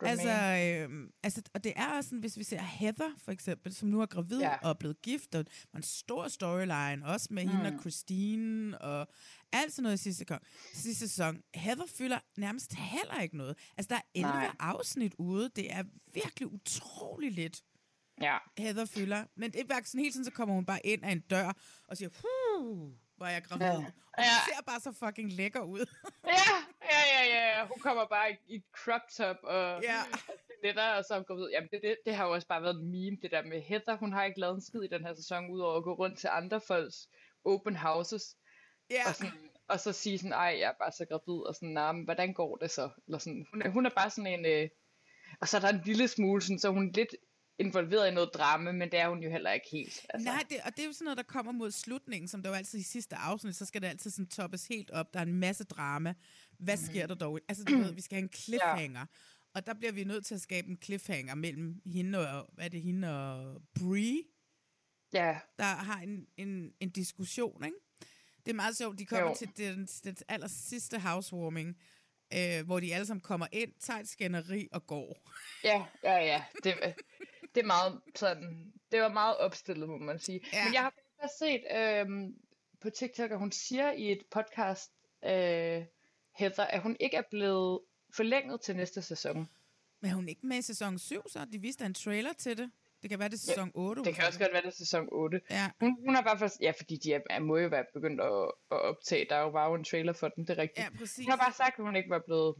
[0.00, 3.88] Altså, øh, altså, og det er også sådan, hvis vi ser Heather, for eksempel, som
[3.88, 4.56] nu er gravid Ja.
[4.62, 5.44] og er blevet gift, og
[5.76, 7.50] en stor storyline, også med mm.
[7.50, 9.08] hende og Christine, og
[9.52, 10.42] alt sådan noget i sidste, gang,
[10.72, 11.42] sidste sæson.
[11.54, 13.58] Heather fylder nærmest heller ikke noget.
[13.76, 14.50] Altså, der er 11 Nej.
[14.58, 15.48] Afsnit ude.
[15.56, 15.84] Det er
[16.14, 17.62] virkelig utrolig lidt.
[18.20, 18.38] Ja.
[18.58, 19.24] Heather fylder.
[19.36, 21.52] Men det er sådan hele tiden, så kommer hun bare ind af en dør
[21.88, 23.66] og siger, huh, hvor er jeg gravid.
[23.66, 23.72] Ja.
[23.72, 23.80] Ja.
[24.18, 25.86] Og hun ser bare så fucking lækker ud.
[26.34, 26.54] Ja,
[26.92, 27.66] ja, ja, ja, ja.
[27.66, 30.00] Hun kommer bare i, i et crop top og Ja.
[30.64, 31.48] lidt og så er hun gravid.
[31.50, 33.96] Jamen, det, det, det har jo også bare været en meme, det der med Heather.
[33.96, 36.28] Hun har ikke lavet en skid i den her sæson, udover at gå rundt til
[36.32, 37.08] andre folks
[37.44, 38.36] open houses.
[38.90, 39.02] Ja.
[39.08, 39.32] Og, sådan,
[39.68, 42.32] og så sige sådan, ej, jeg er bare så gravid, og sådan, nah, men hvordan
[42.34, 42.90] går det så?
[43.06, 44.68] Eller sådan, hun, er, hun er bare sådan en, øh,
[45.40, 47.14] og så er der en lille smule, sådan, så er hun lidt
[47.58, 50.06] involveret i noget drama, men det er hun jo heller ikke helt.
[50.08, 50.24] Altså.
[50.24, 52.54] Nej, det, og det er jo sådan noget, der kommer mod slutningen, som der jo
[52.54, 55.14] altid i sidste afsnit, så skal det altid sådan toppes helt op.
[55.14, 56.14] Der er en masse drama.
[56.58, 56.86] Hvad Mhm.
[56.86, 57.40] sker der dog?
[57.48, 59.00] Altså, du ved, vi skal have en cliffhanger.
[59.00, 59.06] Ja.
[59.54, 62.68] Og der bliver vi nødt til at skabe en cliffhanger mellem hende og, hvad er
[62.68, 64.22] det, hende og Brie,
[65.12, 67.76] Ja, der har en, en, en diskussion, ikke?
[68.46, 69.36] Det er meget sjovt, de kommer jo.
[69.38, 71.76] til den, den aller sidste housewarming,
[72.34, 75.30] øh, hvor de alle sammen kommer ind, tager et skænderi og går.
[75.64, 76.44] ja, ja, ja.
[76.64, 76.74] Det,
[77.54, 80.40] det er meget sådan, det var meget opstillet, må man sige.
[80.52, 80.64] Ja.
[80.64, 82.34] Men jeg har faktisk set øhm,
[82.80, 84.92] på TikTok, at hun siger i et podcast,
[85.24, 85.84] øh,
[86.34, 87.80] Heather, at hun ikke er blevet
[88.14, 89.48] forlænget til næste sæson.
[90.00, 91.46] Men er hun ikke med i sæson 7, så?
[91.52, 92.70] De viste en trailer til det.
[93.02, 94.04] Det kan være, det er sæson 8.
[94.04, 95.40] Det kan også godt være, det er sæson 8.
[95.50, 95.70] Ja.
[95.80, 98.52] Hun, hun har bare først, ja, fordi de er, er, må jo være begyndt at,
[98.70, 99.26] at optage.
[99.30, 100.84] Der er jo bare jo en trailer for den, det er rigtigt.
[100.84, 101.24] Ja, præcis.
[101.24, 102.54] Hun har bare sagt, at hun ikke var blevet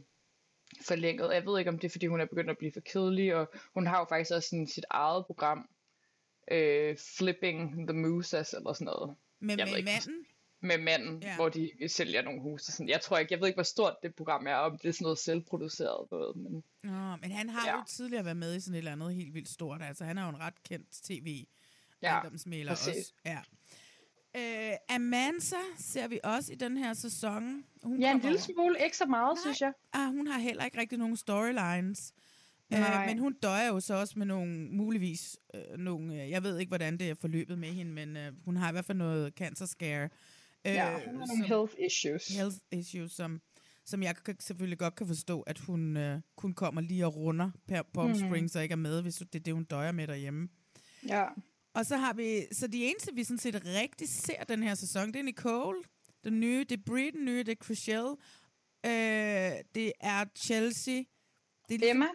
[0.81, 1.33] forlænget.
[1.33, 3.51] Jeg ved ikke, om det er, fordi hun er begyndt at blive for kedelig, og
[3.73, 5.69] hun har jo faktisk også sådan sit eget program,
[6.51, 9.15] øh, Flipping the Mooses, eller sådan noget.
[9.39, 10.25] Men Jeg med ikke, manden?
[10.61, 11.35] Med manden, Ja.
[11.35, 12.71] hvor de sælger nogle huse.
[12.71, 12.89] Sådan.
[12.89, 15.03] Jeg tror ikke, jeg ved ikke, hvor stort det program er, om det er sådan
[15.03, 17.77] noget selvproduceret noget, men Nå, men han har Ja.
[17.77, 19.81] jo tidligere været med i sådan et eller andet helt vildt stort.
[19.81, 21.45] Altså, han er jo en ret kendt tv
[22.01, 22.19] Ja,
[22.71, 23.11] også.
[23.25, 23.39] Ja.
[24.37, 27.63] Øh, Amanda ser vi også i den her sæson.
[27.83, 29.73] Hun ja, en lille smule, ikke så meget, synes jeg.
[29.93, 32.13] Ah, hun har heller ikke rigtig nogen storylines.
[32.73, 33.05] Øh, Nej.
[33.05, 36.69] men hun døjer jo så også med nogle, muligvis, øh, nogle, øh, jeg ved ikke,
[36.69, 39.65] hvordan det er forløbet med hende, men øh, hun har i hvert fald noget cancer
[39.65, 40.03] scare.
[40.67, 42.27] Øh, Ja, hun har nogle health issues.
[42.27, 43.41] Health issues, som,
[43.85, 47.81] som jeg selvfølgelig godt kan forstå, at hun øh, kun kommer lige og runder per
[47.93, 48.15] Palm Mhm.
[48.19, 50.49] Springs og ikke er med, hvis det er det, hun døjer med derhjemme.
[51.07, 51.25] Ja.
[51.75, 55.07] Og så har vi, så de eneste, vi sådan set rigtig ser den her sæson,
[55.07, 55.83] det er Nicole,
[56.23, 58.09] den nye, det er Brie, den nye, det er Chriselle,
[58.85, 61.03] øh, det er Chelsea.
[61.69, 62.05] Det er Emma?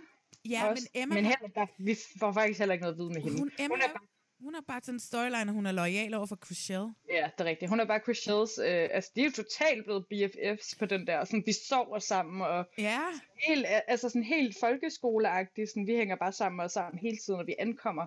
[0.48, 0.88] Ja, også.
[0.94, 3.38] men Emma, Men heller, der, vi får faktisk heller ikke noget at vide med hende.
[3.38, 4.06] hun, Emma, hun er bare,
[4.40, 6.88] hun har bare sådan en storyline, og hun er lojal over for Chriselle.
[7.10, 7.68] ja, det er rigtigt.
[7.68, 11.24] Hun er bare Chriselles, øh, altså de er jo totalt blevet BFFs på den der,
[11.24, 13.00] sådan vi sover sammen, og Ja.
[13.48, 17.46] helt, altså sådan helt folkeskoleagtigt, sådan vi hænger bare sammen og sammen hele tiden, og
[17.46, 18.06] vi ankommer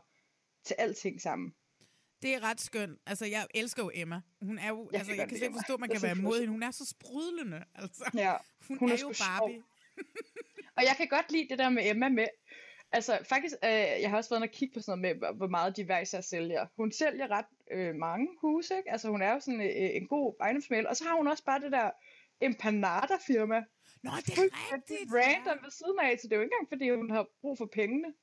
[0.64, 1.54] til alting sammen.
[2.22, 3.00] Det er ret skønt.
[3.06, 4.22] Altså, jeg elsker jo Emma.
[4.42, 6.40] Hun er jo, Jeg altså, jeg kan slet ikke forstå, at man kan være imod
[6.40, 6.52] hende.
[6.52, 8.12] Hun er så sprudlende, altså.
[8.14, 8.34] Ja,
[8.68, 9.64] Hun, hun er, er jo Barbie.
[10.78, 12.28] Og jeg kan godt lide det der med Emma med,
[12.92, 13.70] altså faktisk, øh,
[14.02, 16.22] jeg har også været og kigge på sådan noget med, hvor- meget de hver især
[16.22, 16.66] sælger.
[16.78, 18.92] Hun sælger ret øh, mange huse, ikke?
[18.92, 21.60] Altså hun er jo sådan øh, en god ejendomsmæl, og så har hun også bare
[21.60, 21.90] det der
[22.42, 23.64] empanada-firma.
[24.04, 24.42] Nå, det er
[24.76, 25.12] rigtigt.
[25.14, 27.66] Random ved siden af, så det er jo ikke engang, fordi hun har brug for
[27.74, 28.14] pengene.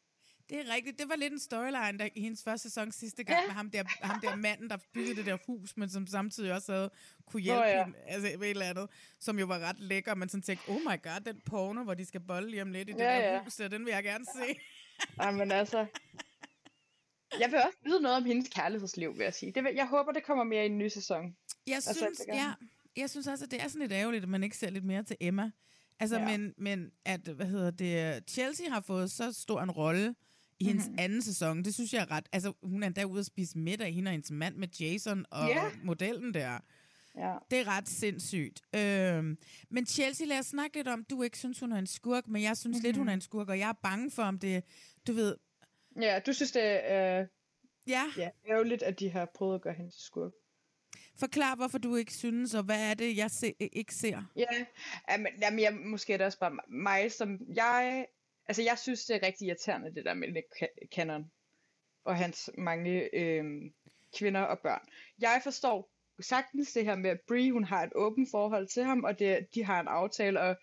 [0.50, 0.98] Det er rigtigt.
[0.98, 3.46] Det var lidt en storyline der, i hendes første sæson sidste gang, ja.
[3.46, 6.72] med ham der, ham der manden, der byggede det der hus, men som samtidig også
[6.72, 6.90] havde
[7.26, 7.84] kunne hjælpe oh, ja.
[7.84, 8.88] hende, altså med et eller andet,
[9.20, 12.04] som jo var ret lækker, men sådan tænkte, oh my god, den porno, hvor de
[12.06, 13.42] skal bolle lige om lidt i det Ja, der ja.
[13.42, 14.60] hus, der, den vil jeg gerne se.
[15.20, 15.86] Ej, men altså...
[17.40, 19.52] Jeg vil også vide noget om hendes kærlighedsliv, vil jeg sige.
[19.52, 21.36] Det vil, jeg håber, det kommer mere i en ny sæson.
[21.66, 22.52] Jeg Altså, synes, ja,
[22.96, 25.02] jeg synes også, at det er sådan lidt ærgerligt, at man ikke ser lidt mere
[25.02, 25.50] til Emma.
[26.00, 26.26] Altså, Ja.
[26.38, 30.14] men, men at, hvad hedder det, Chelsea har fået så stor en rolle
[30.60, 30.90] i hendes Mhm.
[30.92, 31.04] mm-hmm.
[31.04, 31.62] anden sæson.
[31.64, 32.28] Det synes jeg er ret...
[32.32, 35.48] Altså, hun er endda ude at spise middag, hende og hendes mand med Jason og
[35.48, 35.64] Ja.
[35.84, 36.58] modellen der.
[37.16, 37.34] Ja.
[37.50, 38.60] Det er ret sindssygt.
[38.76, 39.38] Øhm,
[39.70, 42.42] men Chelsea, lad os snakke lidt om, du ikke synes, hun er en skurk, men
[42.42, 42.84] jeg synes mm-hmm.
[42.84, 44.64] lidt, hun er en skurk, og jeg er bange for, om det,
[45.06, 45.36] du ved...
[46.00, 47.20] Ja, du synes, det er...
[47.20, 47.26] Øh,
[47.86, 48.04] Ja.
[48.16, 50.32] Ja, ærgerligt, at de har prøvet at gøre hende til skurk.
[51.18, 54.22] Forklar, hvorfor du ikke synes, og hvad er det, jeg se, ikke ser?
[54.36, 54.44] Ja,
[55.10, 58.06] jamen, jamen jeg, måske er det også bare mig, som jeg...
[58.48, 60.46] Altså, jeg synes, det er rigtig irriterende, det der med Nick
[60.94, 61.30] Cannon
[62.04, 63.44] og hans mange øh,
[64.18, 64.80] kvinder og børn.
[65.20, 69.04] Jeg forstår sagtens det her med, at Brie, hun har et åbent forhold til ham,
[69.04, 70.56] og det, de har en aftale, og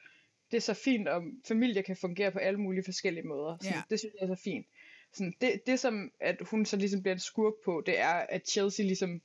[0.51, 3.57] det er så fint, om familier kan fungere på alle mulige forskellige måder.
[3.61, 3.81] Så Ja.
[3.89, 4.67] Det synes jeg er så fint.
[5.13, 8.49] Sådan, det, det, som at hun så ligesom bliver en skurk på, det er, at
[8.49, 9.21] Chelsea ligesom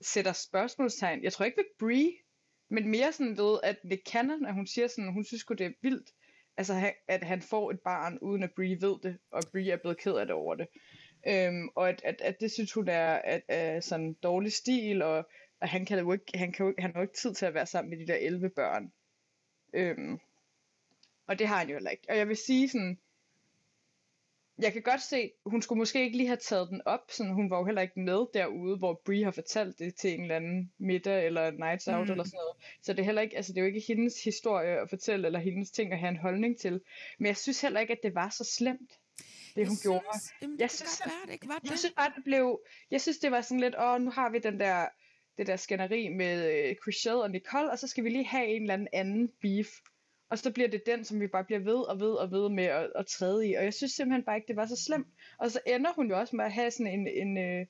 [0.00, 1.22] sætter spørgsmålstegn.
[1.22, 2.12] Jeg tror ikke ved Brie,
[2.68, 5.72] men mere sådan ved, at Nick Cannon, at hun siger sådan, hun synes det er
[5.80, 6.10] vildt,
[6.56, 9.98] altså at han får et barn, uden at Brie ved det, og Brie er blevet
[9.98, 10.66] ked af det over det.
[11.26, 15.28] Øhm, og at, at, at det synes hun er, at, er sådan dårlig stil, og,
[15.60, 17.54] og han kan jo ikke, han kan jo, han har jo ikke tid til at
[17.54, 18.92] være sammen med de der 11 børn.
[19.74, 20.18] Øhm,
[21.26, 22.04] og det har han jo heller ikke.
[22.08, 22.98] Og jeg vil sige sådan,
[24.62, 27.50] jeg kan godt se, hun skulle måske ikke lige have taget den op, sådan hun
[27.50, 30.72] var jo heller ikke med derude, hvor Brie har fortalt det til en eller anden
[30.78, 32.10] middag eller nights out Mm.
[32.12, 32.56] eller sådan noget.
[32.82, 35.38] Så det er heller ikke, altså det er jo ikke hendes historie at fortælle, eller
[35.40, 36.80] hendes ting at have en holdning til.
[37.18, 38.90] Men jeg synes heller ikke, at det var så slemt,
[39.56, 40.04] det hun jeg gjorde.
[40.12, 41.70] Synes, jamen, Jeg synes, godt være, det ikke var det.
[41.70, 42.60] Jeg synes bare, det blev,
[42.90, 44.86] jeg synes det var sådan lidt, åh, nu har vi den der,
[45.38, 48.62] det der skænderi med øh, Chriselle og Nicole, og så skal vi lige have en
[48.62, 49.66] eller anden anden beef.
[50.32, 52.64] Og så bliver det den, som vi bare bliver ved og ved og ved med
[52.64, 53.54] at, at træde i.
[53.54, 55.06] Og jeg synes simpelthen bare ikke, det var så slemt.
[55.38, 57.66] Og så ender hun jo også med at have sådan en, en, øh,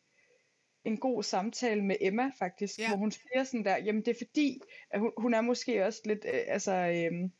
[0.84, 2.78] en god samtale med Emma, faktisk.
[2.78, 2.88] Ja.
[2.88, 4.60] Hvor hun siger sådan der, jamen det er fordi,
[4.90, 6.72] at hun, hun er måske også lidt, øh, altså...
[6.72, 7.30] Øh,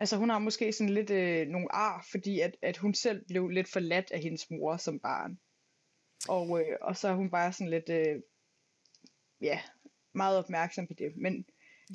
[0.00, 3.48] Altså hun har måske sådan lidt øh, nogle ar, fordi at, at hun selv blev
[3.48, 5.38] lidt forladt af hendes mor som barn.
[6.28, 8.22] Og, øh, og så er hun bare sådan lidt, øh,
[9.40, 9.60] ja,
[10.14, 11.16] meget opmærksom på det.
[11.16, 11.44] Men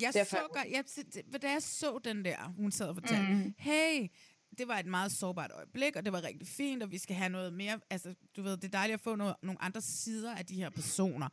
[0.00, 3.54] Jeg derfor, så godt, jeg, da jeg så den der, hun sad og fortalte, mm.
[3.58, 4.08] hey,
[4.58, 7.28] det var et meget sårbart øjeblik, og det var rigtig fint, og vi skal have
[7.28, 10.46] noget mere, altså du ved, det er dejligt at få noget, nogle andre sider af
[10.46, 11.28] de her personer.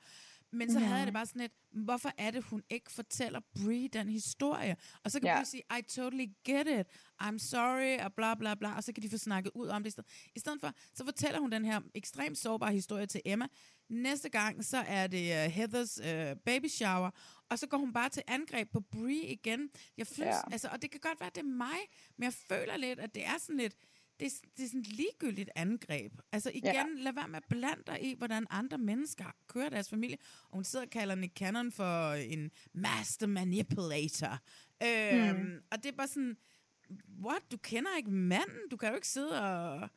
[0.54, 0.86] Men så Ja.
[0.86, 4.76] havde jeg det bare sådan lidt, hvorfor er det, hun ikke fortæller Brie den historie?
[5.04, 5.36] Og så kan Ja.
[5.36, 6.88] Brie sige, I totally get it,
[7.24, 9.90] I'm sorry, og bla bla bla, og så kan de få snakket ud om det.
[9.90, 13.48] i stedet- I stedet for, så fortæller hun den her ekstremt sårbare historie til Emma.
[13.90, 17.12] Næste gang, så er det uh, Heathers uh, baby shower,
[17.50, 19.70] og så går hun bare til angreb på Brie igen.
[19.98, 20.26] Jeg ja.
[20.26, 20.42] Ja.
[20.52, 21.78] altså, og det kan godt være, at det er mig,
[22.18, 23.76] men jeg føler lidt, at det er sådan lidt,
[24.22, 26.12] det er, det er sådan et ligegyldigt angreb.
[26.32, 26.86] Altså igen, ja.
[26.98, 30.18] Lad være med at blande dig i, hvordan andre mennesker kører deres familie.
[30.50, 34.40] Og hun sidder og kalder Nick Cannon for en master manipulator.
[34.84, 35.62] Øhm, Mm.
[35.72, 36.38] Og det er bare sådan,
[37.26, 37.42] what?
[37.52, 38.70] Du kender ikke manden?
[38.72, 39.90] Du kan jo ikke sidde og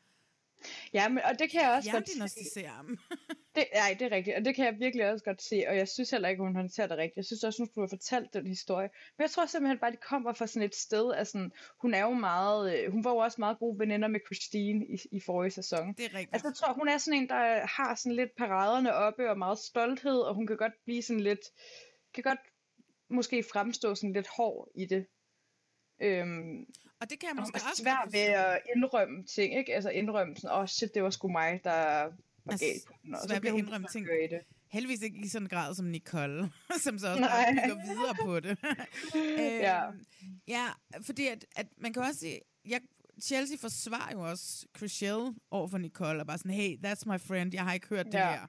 [0.95, 2.65] ja, men, og det kan jeg også godt se.
[3.55, 5.89] Det, nej, det er rigtigt, og det kan jeg virkelig også godt se, og jeg
[5.89, 7.17] synes heller ikke, hun håndterer det rigtigt.
[7.17, 8.89] Jeg synes også, hun skulle have fortalt den historie.
[9.19, 11.95] Men jeg tror simpelthen bare, at de kommer fra sådan et sted, af sådan, hun
[11.95, 15.21] er jo meget, øh, hun var jo også meget gode veninder med Christine i, i
[15.21, 15.95] forrige sæson.
[15.95, 16.35] Det er rigtigt.
[16.35, 19.59] Altså, jeg tror, hun er sådan en, der har sådan lidt paraderne oppe, og meget
[19.59, 21.45] stolthed, og hun kan godt blive sådan lidt,
[22.15, 22.41] kan godt
[23.11, 25.07] måske fremstå sådan lidt hård i det.
[26.03, 26.67] Øhm,
[27.05, 29.75] og det kan jeg og måske er også svært ved at indrømme ting, ikke?
[29.75, 32.13] Altså indrømme sådan, åh oh, shit, det var sgu mig, der var
[32.51, 33.15] Altså, galt.
[33.15, 34.07] Og så svært ved at indrømme ting.
[34.31, 34.41] det.
[34.69, 36.53] Heldigvis ikke i sådan en grad som Nicole,
[36.85, 37.23] som så også
[37.65, 38.59] bygger videre på det.
[39.69, 39.87] Ja.
[39.87, 39.99] Øhm,
[40.49, 40.67] ja,
[41.03, 42.81] fordi at, at man kan også sige, jeg,
[43.23, 47.55] Chelsea forsvarer jo også Chriselle over for Nicole, og bare sådan, hey, that's my friend,
[47.55, 48.31] jeg har ikke hørt det Ja.
[48.31, 48.47] her.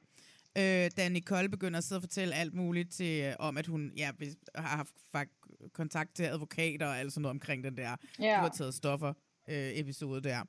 [0.58, 3.92] Øh, da Nicole begynder at sidde og fortælle alt muligt til, øh, om, at hun
[3.98, 4.12] ja,
[4.56, 8.26] har haft fakt- kontakt til advokater og alt sådan noget omkring den der, Ja.
[8.36, 9.14] du har taget stoffer
[9.50, 10.44] øh, episode der.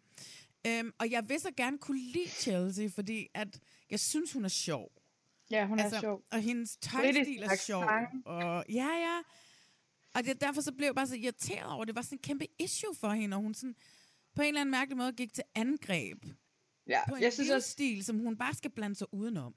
[0.66, 4.48] Øhm, og jeg vil så gerne kunne lide Chelsea, fordi at jeg synes, hun er
[4.48, 4.92] sjov.
[5.50, 6.22] Ja, hun er sjov.
[6.32, 7.84] Og hendes tøjstil er sjov.
[8.24, 9.18] Og, ja, ja.
[10.14, 12.46] Og det, derfor så blev jeg bare så irriteret over, det var sådan en kæmpe
[12.58, 13.74] issue for hende, og hun sådan
[14.34, 16.24] på en eller anden mærkelig måde gik til angreb
[16.86, 19.54] Ja, på en jeg synes også, livsstil, som hun bare skal blande sig udenom.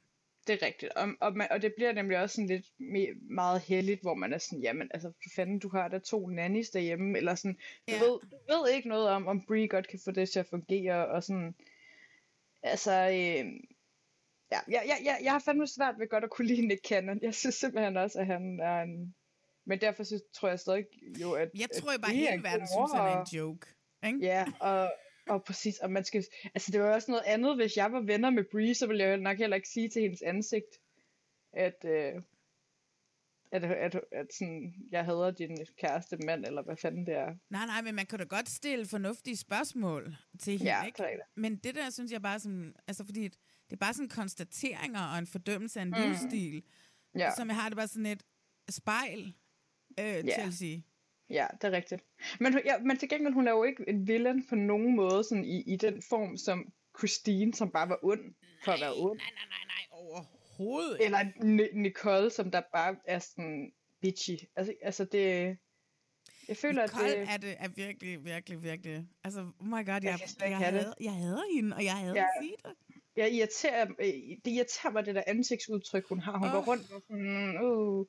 [0.49, 0.93] Det er rigtigt.
[0.93, 4.33] Og, og, man, og det bliver nemlig også sådan lidt me, meget heldigt, hvor man
[4.33, 7.93] er sådan, jamen, altså, for fanden, du har da to nannies derhjemme, eller sådan, du,
[7.93, 7.99] Ja.
[7.99, 11.07] ved, du ved ikke noget om, om Brie godt kan få det til at fungere,
[11.07, 11.55] og sådan,
[12.63, 13.45] altså, øh,
[14.51, 17.19] ja, jeg, jeg, jeg, jeg har fandme svært ved godt at kunne lide Nick Cannon.
[17.21, 19.15] Jeg synes simpelthen også, at han er en,
[19.65, 20.85] men derfor så tror jeg stadig
[21.21, 23.27] jo, at Jeg at tror jo bare, er hele en verden synes, han er en
[23.37, 23.67] joke.
[24.05, 24.19] Ikke?
[24.21, 24.91] Ja, og,
[25.29, 26.25] og præcis, og man skal,
[26.55, 29.17] altså det var også noget andet, hvis jeg var venner med Brie, så ville jeg
[29.17, 30.67] nok heller ikke sige til hendes ansigt,
[31.53, 32.21] at, øh,
[33.51, 37.35] at, at, at, sådan, jeg hader din kæreste mand, eller hvad fanden det er.
[37.49, 41.03] Nej, nej, men man kan da godt stille fornuftige spørgsmål til hende, Ja, ikke?
[41.03, 41.09] det.
[41.35, 45.17] Men det der, synes jeg bare som, altså fordi det er bare sådan konstateringer og
[45.19, 45.95] en fordømmelse af en Mm.
[46.07, 46.63] livsstil,
[47.15, 47.31] Ja.
[47.37, 48.23] som jeg har det bare sådan et
[48.69, 49.33] spejl,
[49.99, 50.21] øh, Ja.
[50.39, 50.77] Chelsea.
[51.29, 52.03] Ja, det er rigtigt.
[52.39, 55.45] Men, ja, men til gengæld, hun er jo ikke en villain på nogen måde, sådan
[55.45, 58.33] i, i den form, som Christine, som bare var ond
[58.65, 59.17] for at være ond.
[59.17, 61.05] Nej, nej, nej, nej, overhovedet.
[61.05, 63.71] Eller Ni- Nicole, som der bare er sådan
[64.01, 64.33] bitchy.
[64.55, 65.57] Altså, altså det...
[66.47, 67.33] Jeg føler, Nicole at det...
[67.33, 69.07] er, det, er virkelig, virkelig, virkelig...
[69.23, 70.55] Altså, oh my god, jeg, Jeg jeg, det.
[70.57, 72.21] hader, jeg hader hende, og jeg hader Ja.
[72.23, 72.75] at sige det.
[73.15, 74.05] Jeg irriterer, øh,
[74.45, 76.37] det irriterer mig, det der ansigtsudtryk, hun har.
[76.37, 76.53] Hun oh.
[76.53, 78.05] går rundt og sådan, uh,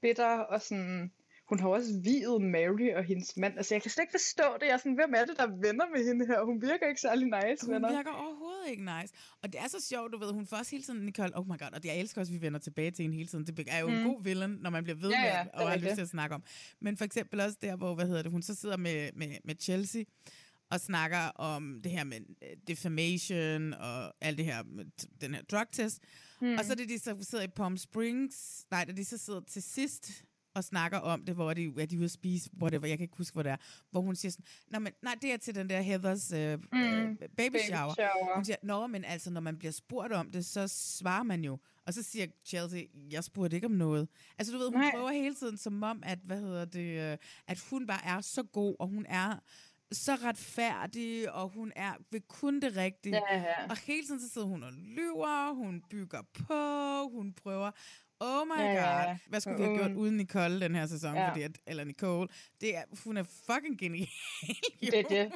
[0.00, 1.12] bitter, og sådan...
[1.48, 3.54] Hun har også videt Mary og hendes mand.
[3.56, 4.66] Altså, jeg kan slet ikke forstå det.
[4.66, 6.44] Jeg er sådan, hvem er det, der er venner med hende her?
[6.44, 7.96] Hun virker ikke særlig nice, Hun venner.
[7.96, 9.14] virker overhovedet ikke nice.
[9.42, 11.58] Og det er så sjovt, du ved, hun får også hele tiden Nicole, oh my
[11.58, 13.46] god, og jeg elsker også, at vi vender tilbage til hende hele tiden.
[13.46, 13.94] Det er jo mm.
[13.94, 15.76] en god villain, når man bliver ved Ja, med ja, at det er og har
[15.76, 16.42] lyst til at snakke om.
[16.80, 19.54] Men for eksempel også der, hvor, hvad hedder det, hun så sidder med, med, med
[19.60, 20.04] Chelsea,
[20.70, 24.84] og snakker om det her med øh, defamation og alt det her med
[25.20, 26.02] den her drug test.
[26.40, 26.54] Mm.
[26.58, 29.40] Og så er det de så sidder i Palm Springs, nej, da de så sidder
[29.40, 30.24] til sidst
[30.58, 33.16] og snakker om det, hvor de, er de ude at spise, whatever, jeg kan ikke
[33.16, 33.56] huske, hvor det er,
[33.90, 36.78] hvor hun siger sådan, nej, men, nej det er til den der Heathers øh, mm.
[36.78, 37.94] øh, baby, Baby shower.
[37.94, 38.34] shower.
[38.34, 41.58] Hun siger, nå, men altså, når man bliver spurgt om det, så svarer man jo.
[41.86, 44.08] Og så siger Chelsea, jeg spurgte ikke om noget.
[44.38, 44.90] Altså, du ved, hun Nej.
[44.90, 48.42] prøver hele tiden som om, at, hvad hedder det, øh, at hun bare er så
[48.42, 49.38] god, og hun er
[49.92, 53.14] så retfærdig, og hun er ved kun det rigtige.
[53.30, 53.70] Ja, ja.
[53.70, 57.70] Og hele tiden så sidder hun og lyver, hun bygger på, hun prøver...
[58.20, 59.16] Oh my Ja, god.
[59.28, 59.96] Hvad skulle vi have gjort Mm.
[59.98, 61.14] uden Nicole den her sæson?
[61.14, 61.28] Ja.
[61.30, 62.28] Fordi at, eller Nicole.
[62.60, 64.08] Det er, hun er fucking genial.
[64.80, 65.32] Det er det.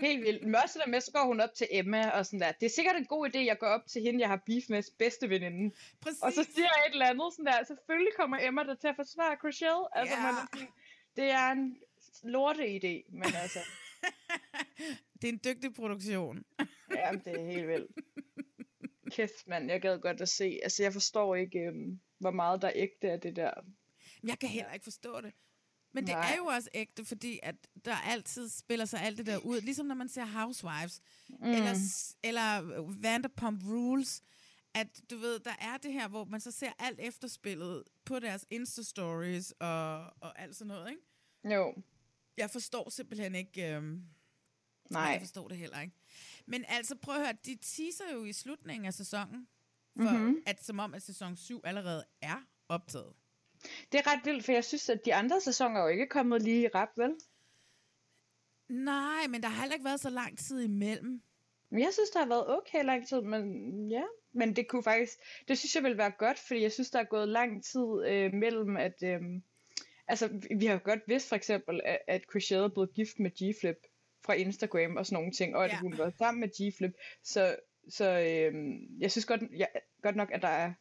[0.00, 0.44] Helt vildt.
[0.44, 2.52] Men også der med, så går hun op til Emma og sådan der.
[2.52, 4.82] Det er sikkert en god idé, jeg går op til hende, jeg har beef med
[4.98, 5.74] bedste veninde.
[6.00, 6.22] Præcis.
[6.22, 7.64] Og så siger jeg et eller andet sådan der.
[7.64, 9.84] Selvfølgelig kommer Emma der til at forsvare Chriselle.
[9.98, 10.22] Altså, Ja.
[10.22, 10.68] man er sådan,
[11.16, 11.76] det er en
[12.22, 13.58] lorte idé, men altså,
[15.22, 16.44] det er en dygtig produktion.
[16.96, 17.90] ja, det er helt vildt.
[19.10, 20.60] Kæft, mand, jeg gad godt at se.
[20.62, 23.50] Altså, jeg forstår ikke, øhm, hvor meget der er ægte af det der.
[24.24, 25.32] Jeg kan heller ikke forstå det.
[25.92, 26.32] Men det Nej.
[26.32, 27.54] er jo også ægte, fordi at
[27.84, 29.60] der altid spiller sig alt det der ud.
[29.60, 31.44] Ligesom når man ser Housewives, mm.
[31.44, 31.74] eller,
[32.22, 34.22] eller Vanderpump Rules,
[34.74, 38.46] at du ved, der er det her, hvor man så ser alt efterspillet på deres
[38.54, 41.54] Insta-stories og, og alt sådan noget, ikke?
[41.54, 41.74] Jo.
[42.36, 43.74] Jeg forstår simpelthen ikke...
[43.74, 44.04] Øhm,
[44.90, 45.02] Nej.
[45.02, 45.94] Jeg forstår det heller ikke.
[46.46, 49.48] Men altså, prøv at høre, de teaser jo i slutningen af sæsonen,
[49.96, 50.20] for Mhm.
[50.20, 50.42] mm-hmm.
[50.46, 52.36] at som om, at sæson 7 allerede er
[52.68, 53.12] optaget.
[53.92, 56.42] Det er ret vildt, for jeg synes, at de andre sæsoner er jo ikke kommet
[56.42, 57.14] lige i rap, vel?
[58.68, 61.22] Nej, men der har heller ikke været så lang tid imellem.
[61.72, 64.02] Jeg synes, der har været okay lang tid, men ja.
[64.32, 65.12] Men det kunne faktisk,
[65.48, 68.32] det synes jeg vil være godt, fordi jeg synes, der er gået lang tid øh,
[68.34, 69.20] mellem, at, øh,
[70.08, 73.86] altså vi- har godt vidst for eksempel, at, at Chriselle blevet gift med G-Flip
[74.24, 75.78] fra Instagram og sådan nogle ting, og at Ja.
[75.80, 76.92] hun var sammen med G-Flip,
[77.24, 77.56] så,
[77.88, 78.54] så øh,
[78.98, 79.66] jeg synes godt, ja,
[80.02, 80.72] godt nok, at der er,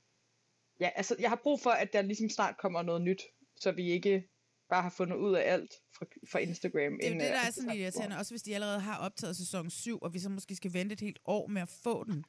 [0.80, 3.22] ja, altså jeg har brug for, at der ligesom snart kommer noget nyt,
[3.56, 4.24] så vi ikke
[4.70, 6.98] bare har fundet ud af alt fra, fra Instagram.
[7.02, 9.70] Det er det, der er sådan lidt irriterende, også hvis de allerede har optaget sæson
[9.70, 12.24] 7, og vi så måske skal vente et helt år med at få den.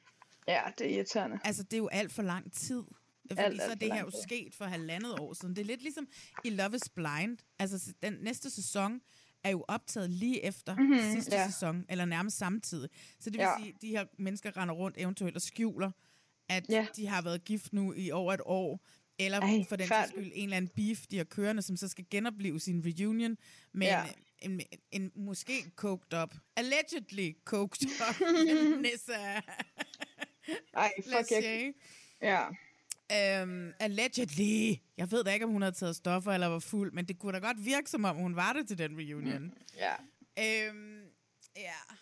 [0.47, 1.39] Ja, det er irriterende.
[1.43, 2.83] Altså, det er jo alt for lang tid.
[3.27, 5.55] Fordi Alt, så alt er for det her jo sket for halvandet år siden.
[5.55, 6.07] Det er lidt ligesom
[6.43, 7.37] i Love is Blind.
[7.59, 9.01] Altså, den næste sæson
[9.43, 11.45] er jo optaget lige efter Mhm, mm-hmm, sidste ja.
[11.47, 12.89] sæson, eller nærmest samtidig.
[13.19, 13.53] Så det vil Ja.
[13.59, 15.91] sige, at de her mennesker render rundt eventuelt og skjuler,
[16.49, 16.87] at Ja.
[16.95, 18.85] de har været gift nu i over et år,
[19.19, 20.25] eller Ej, for den forfærdeligt.
[20.25, 23.37] skyld en eller anden beef, de har kørende, som så skal genopleve sin reunion
[23.73, 23.99] med Ja.
[23.99, 24.05] ja.
[24.39, 24.61] en, en,
[24.91, 28.21] en, måske coked up, allegedly coked up
[28.81, 29.41] Nessa
[30.73, 31.73] Ej, fuck, jeg,
[32.21, 32.43] ja.
[33.11, 34.75] Um, allegedly.
[34.97, 37.33] Jeg ved da ikke, om hun havde taget stoffer eller var fuld, men det kunne
[37.33, 39.43] da godt virke, som om hun var det til den reunion.
[39.43, 39.51] Mm.
[39.77, 39.93] Ja.
[40.69, 41.01] Um,
[41.57, 41.95] ja.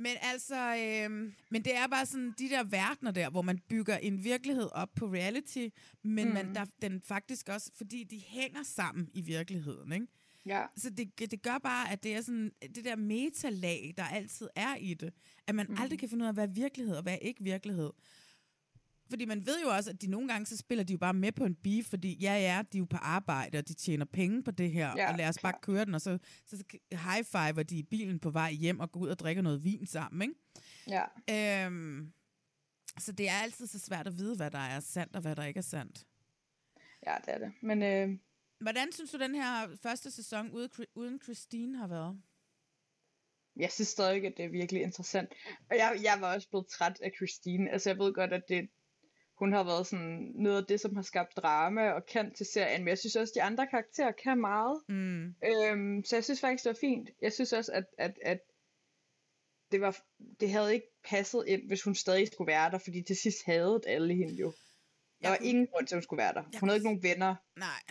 [0.00, 3.96] Men altså, øhm, men det er bare sådan de der verdener der, hvor man bygger
[3.96, 5.68] en virkelighed op på reality,
[6.02, 6.34] men mm.
[6.34, 10.06] man, der, den faktisk også, fordi de hænger sammen i virkeligheden, ikke?
[10.46, 10.66] Ja.
[10.76, 14.76] Så det, det gør bare, at det er sådan det der metalag, der altid er
[14.76, 15.12] i det,
[15.46, 15.76] at man mm.
[15.78, 17.90] aldrig kan finde ud af, hvad er virkelighed og hvad er ikke virkelighed.
[19.10, 21.32] Fordi man ved jo også, at de nogle gange, så spiller de jo bare med
[21.32, 24.42] på en beef, fordi ja, ja, de er jo på arbejde, og de tjener penge
[24.42, 27.78] på det her, Ja, og lad os bare køre den, og så, så high-fiver de
[27.78, 30.34] i bilen på vej hjem og går ud og drikker noget vin sammen, ikke?
[31.26, 31.66] Ja.
[31.66, 32.12] Øhm,
[32.98, 35.44] så det er altid så svært at vide, hvad der er sandt, og hvad der
[35.44, 36.06] ikke er sandt.
[37.06, 37.52] Ja, det er det.
[37.62, 38.18] Men øh,
[38.60, 42.20] Hvordan synes du, den her første sæson uden, uden Christine har været?
[43.58, 45.32] jeg synes stadig, at det er virkelig interessant.
[45.70, 47.70] Og jeg, jeg var også blevet træt af Christine.
[47.70, 48.68] Altså, jeg ved godt, at det,
[49.38, 52.80] hun har været sådan noget af det, som har skabt drama og kan til serien.
[52.80, 54.80] Men jeg synes også, at de andre karakterer kan meget.
[54.88, 55.24] Mm.
[55.26, 57.10] Øhm, så jeg synes faktisk, det var fint.
[57.22, 58.38] Jeg synes også, at, at, at
[59.72, 59.96] det, var,
[60.40, 63.80] det havde ikke passet ind, hvis hun stadig skulle være der, fordi til sidst havde
[63.86, 64.46] alle hende jo.
[64.50, 64.54] Der
[65.20, 66.42] Jeg var kunne- ingen grund til, at hun skulle være der.
[66.52, 67.34] Jeg Hun havde ikke nogen venner.
[67.56, 67.82] Nej.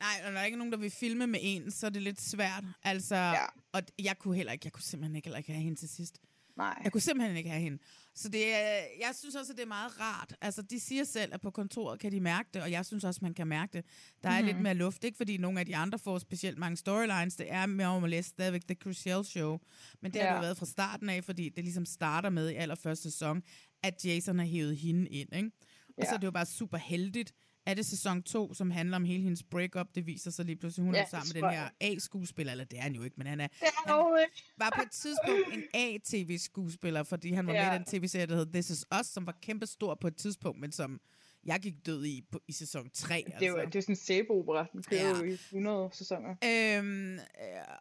[0.00, 2.02] Nej, og når der er ikke nogen, der vil filme med en, så er det
[2.02, 2.64] lidt svært.
[2.82, 3.44] Altså, Ja.
[3.72, 6.18] og jeg kunne heller ikke, jeg kunne simpelthen ikke, heller ikke have hende til sidst.
[6.56, 6.80] Nej.
[6.84, 7.78] Jeg kunne simpelthen ikke have hende.
[8.16, 10.34] Så det er, jeg synes også, at det er meget rart.
[10.40, 13.18] Altså, de siger selv, at på kontoret kan de mærke det, og jeg synes også,
[13.22, 13.84] man kan mærke det.
[14.22, 14.46] Der er Mhm.
[14.46, 17.36] lidt mere luft, ikke fordi nogle af de andre får specielt mange storylines.
[17.36, 19.58] Det er mere om at læse stadigvæk The Crucial Show.
[20.00, 20.34] Men det har Ja.
[20.34, 23.42] det været fra starten af, fordi det ligesom starter med i allerførste sæson,
[23.82, 25.50] at Jason har hævet hende ind, ikke?
[25.88, 26.04] Og Ja.
[26.08, 27.32] så er det jo bare super heldigt,
[27.66, 29.86] er det sæson 2, som handler om hele hendes breakup.
[29.94, 32.78] Det viser sig lige pludselig, hun Ja, er sammen med den her A-skuespiller, eller det
[32.78, 34.42] er han jo ikke, men han er, ikke.
[34.58, 37.68] var på et tidspunkt en A-tv-skuespiller, fordi han var Ja.
[37.70, 40.16] med i den tv-serie, der hed This Is Us, som var kæmpe stor på et
[40.16, 41.00] tidspunkt, men som
[41.46, 43.24] jeg gik død i på, i sæson 3.
[43.40, 44.66] Det er jo det er sådan en sæbeopera.
[44.72, 45.16] Den kører Ja.
[45.18, 46.30] jo i 100 sæsoner.
[46.44, 47.18] Øhm, øh,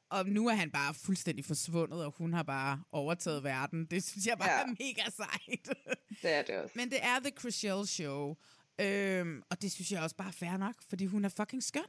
[0.09, 3.85] og nu er han bare fuldstændig forsvundet, og hun har bare overtaget verden.
[3.85, 4.61] Det synes jeg bare ja.
[4.61, 5.77] Er mega sejt.
[6.21, 6.73] Det er det også.
[6.75, 8.35] Men det er The Crucial Show.
[8.81, 11.83] Øhm, og det synes jeg også bare er fair nok, fordi hun er fucking skøn.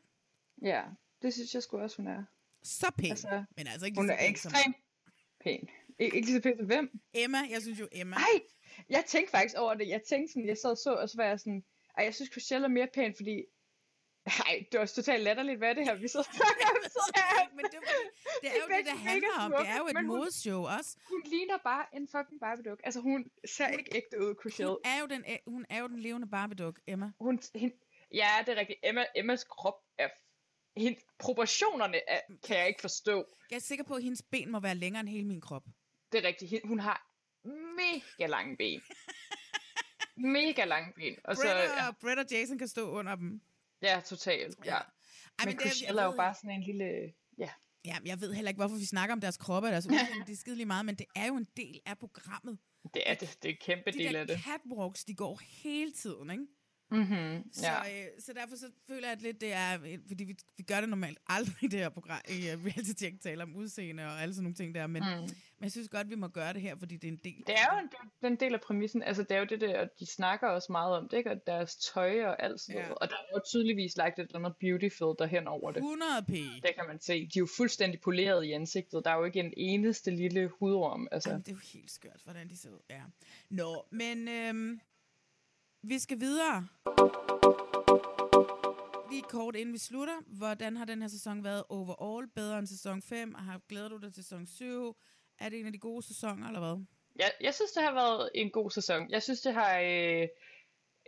[0.62, 0.82] Ja,
[1.22, 2.24] det synes jeg sgu også, hun er.
[2.62, 3.10] Så pæn.
[3.10, 4.76] Altså, men altså ikke Hun er pæn som- ekstremt
[5.40, 5.68] pæn.
[5.88, 7.00] Ik- ikke lige så pæn som hvem?
[7.14, 8.16] Emma, jeg synes jo Emma.
[8.16, 8.40] Ej,
[8.90, 9.88] jeg tænkte faktisk over det.
[9.88, 11.64] Jeg tænkte sådan, jeg sad og så, og så var jeg sådan,
[11.98, 13.42] ej, jeg synes Chriselle er mere pæn, fordi...
[14.46, 16.76] Ej, det var også totalt latterligt, hvad det her, vi så snakker om?
[16.90, 17.00] Så
[17.56, 17.72] men det,
[18.42, 19.50] det er jo det, mega handler om.
[19.50, 20.96] Det er jo et modeshow også.
[21.08, 22.80] Hun ligner bare en fucking Barbie-duk.
[22.84, 24.70] Altså, hun ser ikke ægte ud, Chriselle.
[24.70, 27.12] Hun er jo den, hun er jo den levende Barbie-duk, Emma.
[27.20, 27.76] Hun, hende,
[28.12, 28.78] ja, det er rigtigt.
[28.82, 30.08] Emma, Emmas krop er...
[30.76, 33.24] Hende, proportionerne er, kan jeg ikke forstå.
[33.50, 35.64] Jeg er sikker på, at hendes ben må være længere end hele min krop.
[36.12, 36.60] Det er rigtigt.
[36.64, 37.10] Hun har
[37.76, 38.82] mega lange ben.
[40.36, 41.16] mega lange ben.
[41.24, 43.40] Og så, Brett ja, og, Brett og Jason kan stå under dem.
[43.84, 44.56] Ja, totalt.
[44.64, 44.70] Ja.
[44.76, 44.80] Ej,
[45.38, 47.12] men, men det er- jo bare sådan en lille...
[47.38, 47.50] Ja.
[47.84, 50.26] Ja, jeg ved heller ikke, hvorfor vi snakker om deres kroppe deres udseende.
[50.26, 52.58] Det er skide lige meget, men det er jo en del af programmet.
[52.94, 53.38] Det er det.
[53.42, 54.38] Det er en kæmpe De del af det.
[54.44, 56.44] catwalks, de går hele tiden, ikke?
[56.96, 57.52] Mm-hmm.
[57.52, 58.02] Så, Ja.
[58.04, 60.80] øh, så derfor så føler jeg, at lidt det er, øh, fordi vi, vi gør
[60.80, 64.22] det normalt aldrig i det her program, i uh, reality check taler om udseende og
[64.22, 65.20] alle sådan nogle ting der, men, Mm.
[65.20, 67.42] men jeg synes godt, vi må gøre det her, fordi det er en del.
[67.46, 69.02] Det er jo en, del- den del af præmissen.
[69.02, 71.30] Altså, det er jo det der, og de snakker også meget om det, ikke?
[71.30, 72.82] Og deres tøj og alt sådan Ja.
[72.82, 72.98] noget.
[72.98, 75.78] Og der er jo tydeligvis lagt et eller andet beauty filter hen over det.
[75.82, 76.30] 100 p.
[76.62, 77.12] Det kan man se.
[77.12, 79.04] De er jo fuldstændig poleret i ansigtet.
[79.04, 81.08] Der er jo ikke en eneste lille hudorm.
[81.12, 81.30] Altså.
[81.30, 82.80] Jamen, det er jo helt skørt, hvordan de ser ud.
[82.90, 83.02] Ja.
[83.50, 84.80] Nå, men øhm,
[85.88, 86.68] vi skal videre.
[89.10, 90.14] Lige kort inden vi slutter.
[90.26, 92.28] Hvordan har den her sæson været overall?
[92.28, 93.34] Bedre end sæson 5?
[93.34, 94.96] Har glæder du dig til sæson 7?
[95.38, 96.84] Er det en af de gode sæsoner, eller hvad?
[97.16, 99.10] Jeg, jeg synes, det har været en god sæson.
[99.10, 100.28] Jeg synes, det har øh,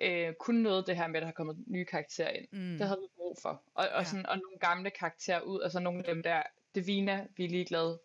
[0.00, 2.46] øh, kun noget det her med, at der har kommet nye karakterer ind.
[2.52, 2.78] Mm.
[2.78, 3.62] Det havde vi brug for.
[3.74, 5.62] Og, og, sådan, og nogle gamle karakterer ud.
[5.62, 6.42] Altså nogle af dem der.
[6.74, 8.00] Devina, vi er ligeglade.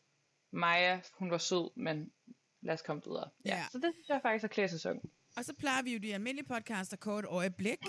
[0.51, 2.11] Maja, hun var sød, men
[2.61, 3.29] lad os komme videre.
[3.45, 3.65] Ja.
[3.71, 5.11] Så det synes jeg faktisk er klæde sæsonen.
[5.37, 7.79] Og så plejer vi jo de almindelige podcaster kort øjeblik.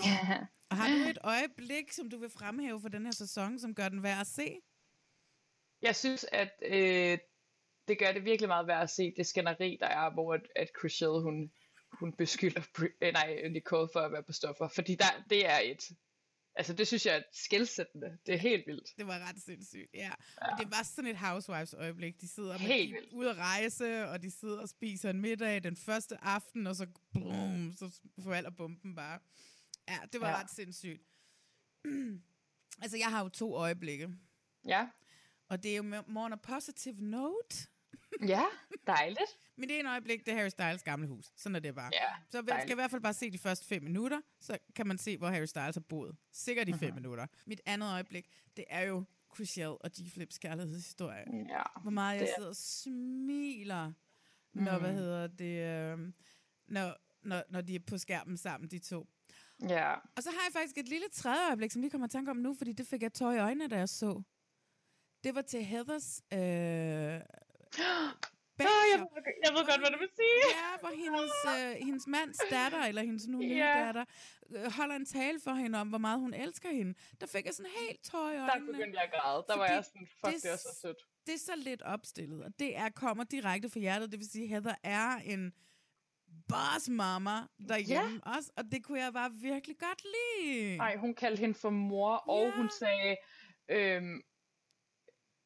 [0.69, 3.89] Og har du et øjeblik, som du vil fremhæve for den her sæson, som gør
[3.89, 4.59] den værd at se?
[5.81, 7.17] Jeg synes, at øh,
[7.87, 10.69] det gør det virkelig meget værd at se det skænderi, der er, hvor at, at
[10.79, 11.51] Chriselle, hun,
[11.91, 12.61] hun beskylder
[13.01, 14.67] øh, nej, Nicole for at være på stoffer.
[14.67, 15.83] Fordi der, det er et...
[16.55, 18.17] Altså, det synes jeg er skældsættende.
[18.25, 18.93] Det er helt vildt.
[18.97, 19.99] Det var ret sindssygt, ja.
[20.41, 20.51] ja.
[20.51, 22.21] Og det var sådan et housewives øjeblik.
[22.21, 23.13] De sidder med, Helt de er vildt.
[23.13, 26.87] ude at rejse, og de sidder og spiser en middag den første aften, og så,
[27.13, 27.91] boom, så
[28.23, 29.19] falder bomben bare.
[29.87, 30.39] Ja, det var ja.
[30.39, 31.01] Ret sindssygt.
[32.81, 34.09] altså, jeg har jo to øjeblikke.
[34.67, 34.89] Ja.
[35.49, 37.67] Og det er jo med- on a positive note.
[38.27, 38.43] Ja,
[38.87, 39.37] dejligt.
[39.55, 41.31] Men det er en øjeblik, det er Harry Styles gamle hus.
[41.35, 41.89] Sådan er det bare.
[41.93, 44.87] Ja, så man skal i hvert fald bare se de første fem minutter, så kan
[44.87, 46.15] man se, hvor Harry Styles har boet.
[46.31, 46.95] Sikkert i fem Mhm.
[46.95, 47.27] minutter.
[47.45, 48.27] Mit andet øjeblik,
[48.57, 49.03] det er jo
[49.35, 51.45] Chriselle og G-Flips kærlighedshistorie.
[51.49, 53.91] Ja, Hvor meget jeg det er- sidder og smiler,
[54.53, 54.97] når, hvad Mm.
[54.97, 55.57] hedder det,
[55.93, 56.13] øh,
[56.67, 59.07] når, når, når de er på skærmen sammen, de to.
[59.69, 59.93] Ja.
[59.93, 62.37] Og så har jeg faktisk et lille tredje øjeblik, som lige kommer i tanke om
[62.37, 64.21] nu, fordi det fik jeg tøj i øjnene, da jeg så.
[65.23, 66.21] Det var til Heathers...
[66.33, 67.21] Øh,
[68.59, 69.07] Åh, jeg, ved,
[69.45, 70.39] jeg ved godt, hvad du vil sige.
[70.57, 73.83] Ja, hvor hendes, øh, hendes mands datter, eller hendes nu nye Ja.
[73.85, 74.05] datter,
[74.55, 76.93] øh, holder en tale for hende om, hvor meget hun elsker hende.
[77.21, 78.71] Der fik jeg sådan helt tøj i Der øjnene.
[78.71, 79.45] begyndte jeg at græde.
[79.47, 80.97] Der var jeg sådan, fuck, det, det er så sødt.
[81.27, 84.11] Det er så lidt opstillet, og det er, kommer direkte fra hjertet.
[84.11, 85.53] Det vil sige, Heather er en
[86.49, 87.37] boss mama
[87.69, 88.35] derhjemme ja.
[88.35, 90.77] også, og det kunne jeg bare virkelig godt lide.
[90.77, 93.17] Nej, hun kaldte hende for mor, og hun sagde...
[93.69, 94.21] Øhm,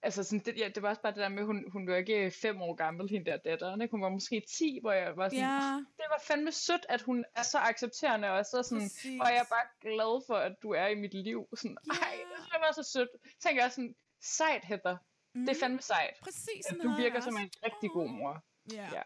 [0.02, 2.32] altså, sådan, det, ja, det var også bare det der med, hun, hun var ikke
[2.42, 3.82] fem år gammel, hende der datteren.
[3.82, 3.92] Ikke?
[3.92, 5.40] Hun var måske 10, hvor jeg var sådan...
[5.40, 5.60] Ja.
[5.60, 8.84] "Ah, Det var fandme sødt, at hun er så accepterende, og så sådan...
[8.84, 9.22] Præcis.
[9.22, 11.48] Og jeg er bare glad for, at du er i mit liv.
[11.58, 12.06] Sådan, Ja.
[12.06, 12.18] ej,
[12.52, 13.10] det var så sødt.
[13.40, 14.98] Tænker jeg sådan, sejt, Heather.
[15.34, 15.46] Mm.
[15.46, 16.14] Det er fandme sejt.
[16.22, 18.44] Præcis, At du virker som en rigtig god mor.
[18.74, 18.90] Ja.
[18.94, 19.02] Ja.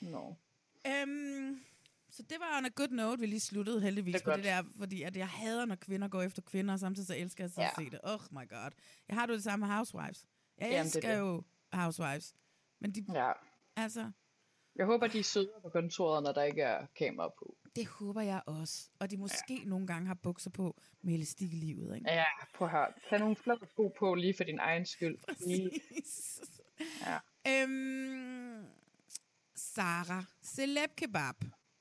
[0.00, 0.32] No.
[0.86, 1.64] Øhm,
[2.10, 4.44] så det var on a good note, vi lige sluttede heldigvis Det på det godt.
[4.44, 7.50] der, fordi at jeg hader, når kvinder går efter kvinder, og samtidig så elsker jeg
[7.50, 7.84] så at Ja.
[7.84, 8.00] se det.
[8.02, 8.70] Oh my god.
[9.08, 10.26] Jeg har du det samme med Housewives.
[10.58, 11.18] Jeg Jamen, det er elsker det.
[11.18, 11.42] jo
[11.72, 12.34] Housewives.
[12.80, 13.32] Men de, Ja.
[13.76, 14.10] altså,
[14.76, 17.56] Jeg håber, de er søde på kontoret, når der ikke er kamera på.
[17.76, 18.88] Det håber jeg også.
[18.98, 19.64] Og de måske ja.
[19.68, 22.10] nogle gange har bukser på med elastik i livet, ikke?
[22.10, 22.92] Ja, prøv at høre.
[23.10, 25.18] Tag nogle flotte sko på lige for din egen skyld.
[25.28, 26.40] Præcis.
[27.06, 27.18] Ja.
[27.62, 28.64] Øhm,
[29.56, 31.34] Sara, celeb kebab.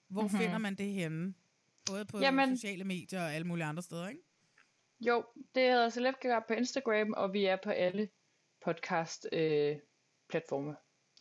[0.10, 0.32] Hvor Mhm.
[0.32, 0.40] mm-hmm.
[0.40, 1.34] finder man det henne?
[1.86, 4.22] Både på Jamen- sociale medier og alle mulige andre steder, ikke?
[5.00, 8.10] Jo, det hedder Celeb Kebab på Instagram, og vi er på alle
[8.66, 9.76] podcast øh,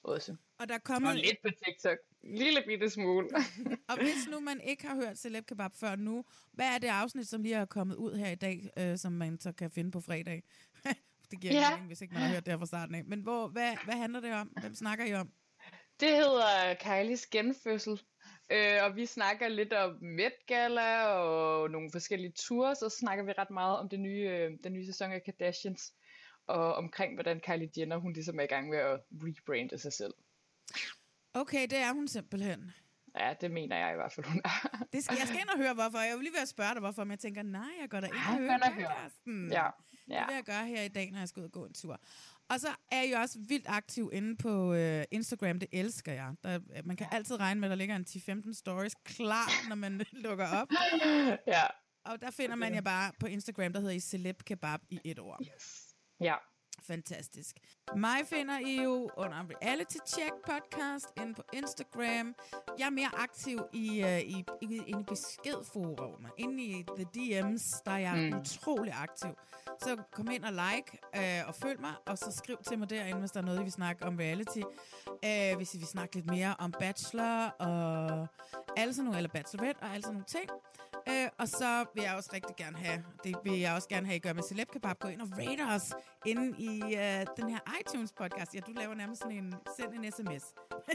[0.02, 0.36] også.
[0.58, 1.10] Og der er kommet...
[1.10, 1.98] Og lidt på TikTok.
[2.22, 3.28] Lille bitte smule.
[3.88, 7.28] Og hvis nu man ikke har hørt celeb kebab før nu, hvad er det afsnit,
[7.28, 10.00] som lige er kommet ud her i dag, øh, som man så kan finde på
[10.00, 10.42] fredag?
[11.30, 11.70] det giver ja.
[11.70, 13.04] mening, hvis ikke man har hørt det her fra starten af.
[13.04, 14.48] Men hvor, hvad, hvad handler det om?
[14.60, 15.32] Hvem snakker I om?
[16.00, 18.00] Det hedder Kylies genfødsel.
[18.50, 23.32] Øh, og vi snakker lidt om Met Gala og nogle forskellige ture, så snakker vi
[23.38, 25.94] ret meget om det nye, øh, den nye sæson af Kardashians,
[26.46, 30.14] og omkring hvordan Kylie Jenner, hun ligesom er i gang med at rebrande sig selv.
[31.34, 32.72] Okay, det er hun simpelthen.
[33.18, 34.68] Ja, det mener jeg i hvert fald, hun er.
[34.92, 35.98] Det skal, jeg skal ind og høre, hvorfor.
[35.98, 38.06] Jeg vil lige ved at spørge dig, hvorfor, men jeg tænker, nej, jeg går da
[38.06, 39.52] ind og Ja, hører podcasten.
[39.52, 39.68] Ja,
[40.06, 40.26] Det ja.
[40.26, 42.00] vil jeg gøre her i dag, når jeg skal ud og gå en tur.
[42.50, 45.58] Og så er jeg også vildt aktiv inde på øh, Instagram.
[45.58, 46.34] Det elsker jeg.
[46.44, 50.00] Der, man kan altid regne med, at der ligger en 10-15 stories klar, når man
[50.26, 50.68] lukker op.
[51.54, 51.62] ja.
[52.04, 55.18] Og der finder man jer bare på Instagram, der hedder I Celeb Kebab i et
[55.18, 55.40] ord.
[55.54, 55.94] Yes.
[56.20, 56.34] Ja.
[56.82, 57.56] Fantastisk.
[57.96, 62.34] Mig finder I jo under Reality Check podcast inde på Instagram.
[62.78, 66.26] Jeg er mere aktiv i, uh, i, i, i beskedforum.
[66.38, 68.38] Inde i The DM's, der er jeg Mm.
[68.38, 69.30] utrolig aktiv.
[69.82, 73.18] Så kom ind og like uh, og følg mig, og så skriv til mig derinde,
[73.20, 74.60] hvis der er noget, vi vil snakke om reality.
[75.08, 78.26] Uh, hvis I vil snakke lidt mere om Bachelor og
[78.76, 80.50] alle sådan nogle, eller Bachelorette og alle sådan nogle ting.
[81.10, 84.16] Uh, og så vil jeg også rigtig gerne have, det vil jeg også gerne have,
[84.16, 85.94] I gør med Celeb Kebab, gå ind og rate os
[86.26, 88.54] inde i uh, den her iTunes podcast.
[88.54, 90.54] Ja, du laver nærmest sådan en, send en sms.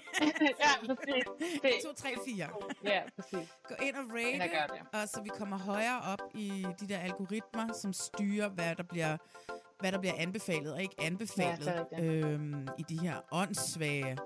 [0.63, 1.23] ja, præcis.
[1.61, 2.49] Det, 2, 3, 4.
[2.84, 3.49] ja, præcis.
[3.69, 5.01] Gå ind og gør rate, det.
[5.01, 9.17] og så vi kommer højere op i de der algoritmer, som styrer, hvad der bliver,
[9.79, 14.17] hvad der bliver anbefalet og ikke anbefalet Ja, det øhm, i de her åndssvage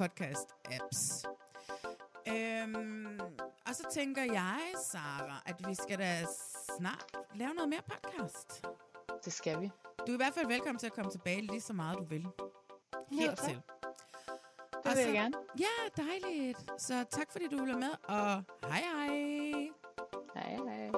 [0.00, 1.24] podcast-apps.
[2.28, 3.20] Øhm,
[3.66, 6.26] og så tænker jeg, Sara, at vi skal da
[6.78, 8.66] snart lave noget mere podcast.
[9.24, 9.70] Det skal vi.
[10.06, 12.26] Du er i hvert fald velkommen til at komme tilbage lige så meget, du vil.
[13.10, 13.48] Helt tak.
[13.48, 13.54] til.
[13.54, 15.34] Det Og vil jeg gerne.
[15.58, 16.58] Ja, dejligt.
[16.78, 19.08] Så tak fordi du ville med, og hej hej.
[20.34, 20.90] Hej, hej.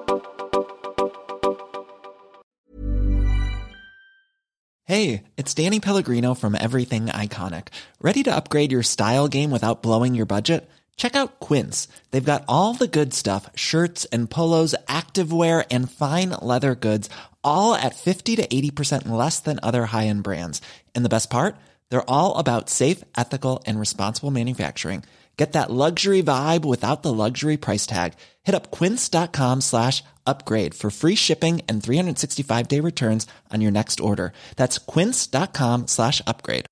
[4.87, 7.67] Hey, it's Danny Pellegrino from Everything Iconic.
[8.01, 10.61] Ready to upgrade your style game without blowing your budget?
[10.97, 11.87] Check out Quince.
[12.11, 17.09] They've got all the good stuff shirts and polos, activewear, and fine leather goods,
[17.43, 20.61] all at 50 to 80% less than other high end brands.
[20.93, 21.55] And the best part?
[21.89, 25.03] They're all about safe, ethical, and responsible manufacturing.
[25.37, 28.13] Get that luxury vibe without the luxury price tag.
[28.43, 33.99] Hit up quince.com slash upgrade for free shipping and 365 day returns on your next
[33.99, 34.31] order.
[34.57, 36.65] That's quince.com slash upgrade.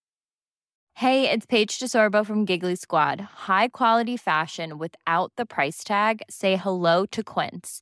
[0.95, 3.19] Hey, it's Paige DeSorbo from Giggly Squad.
[3.19, 6.21] High quality fashion without the price tag.
[6.29, 7.81] Say hello to Quince.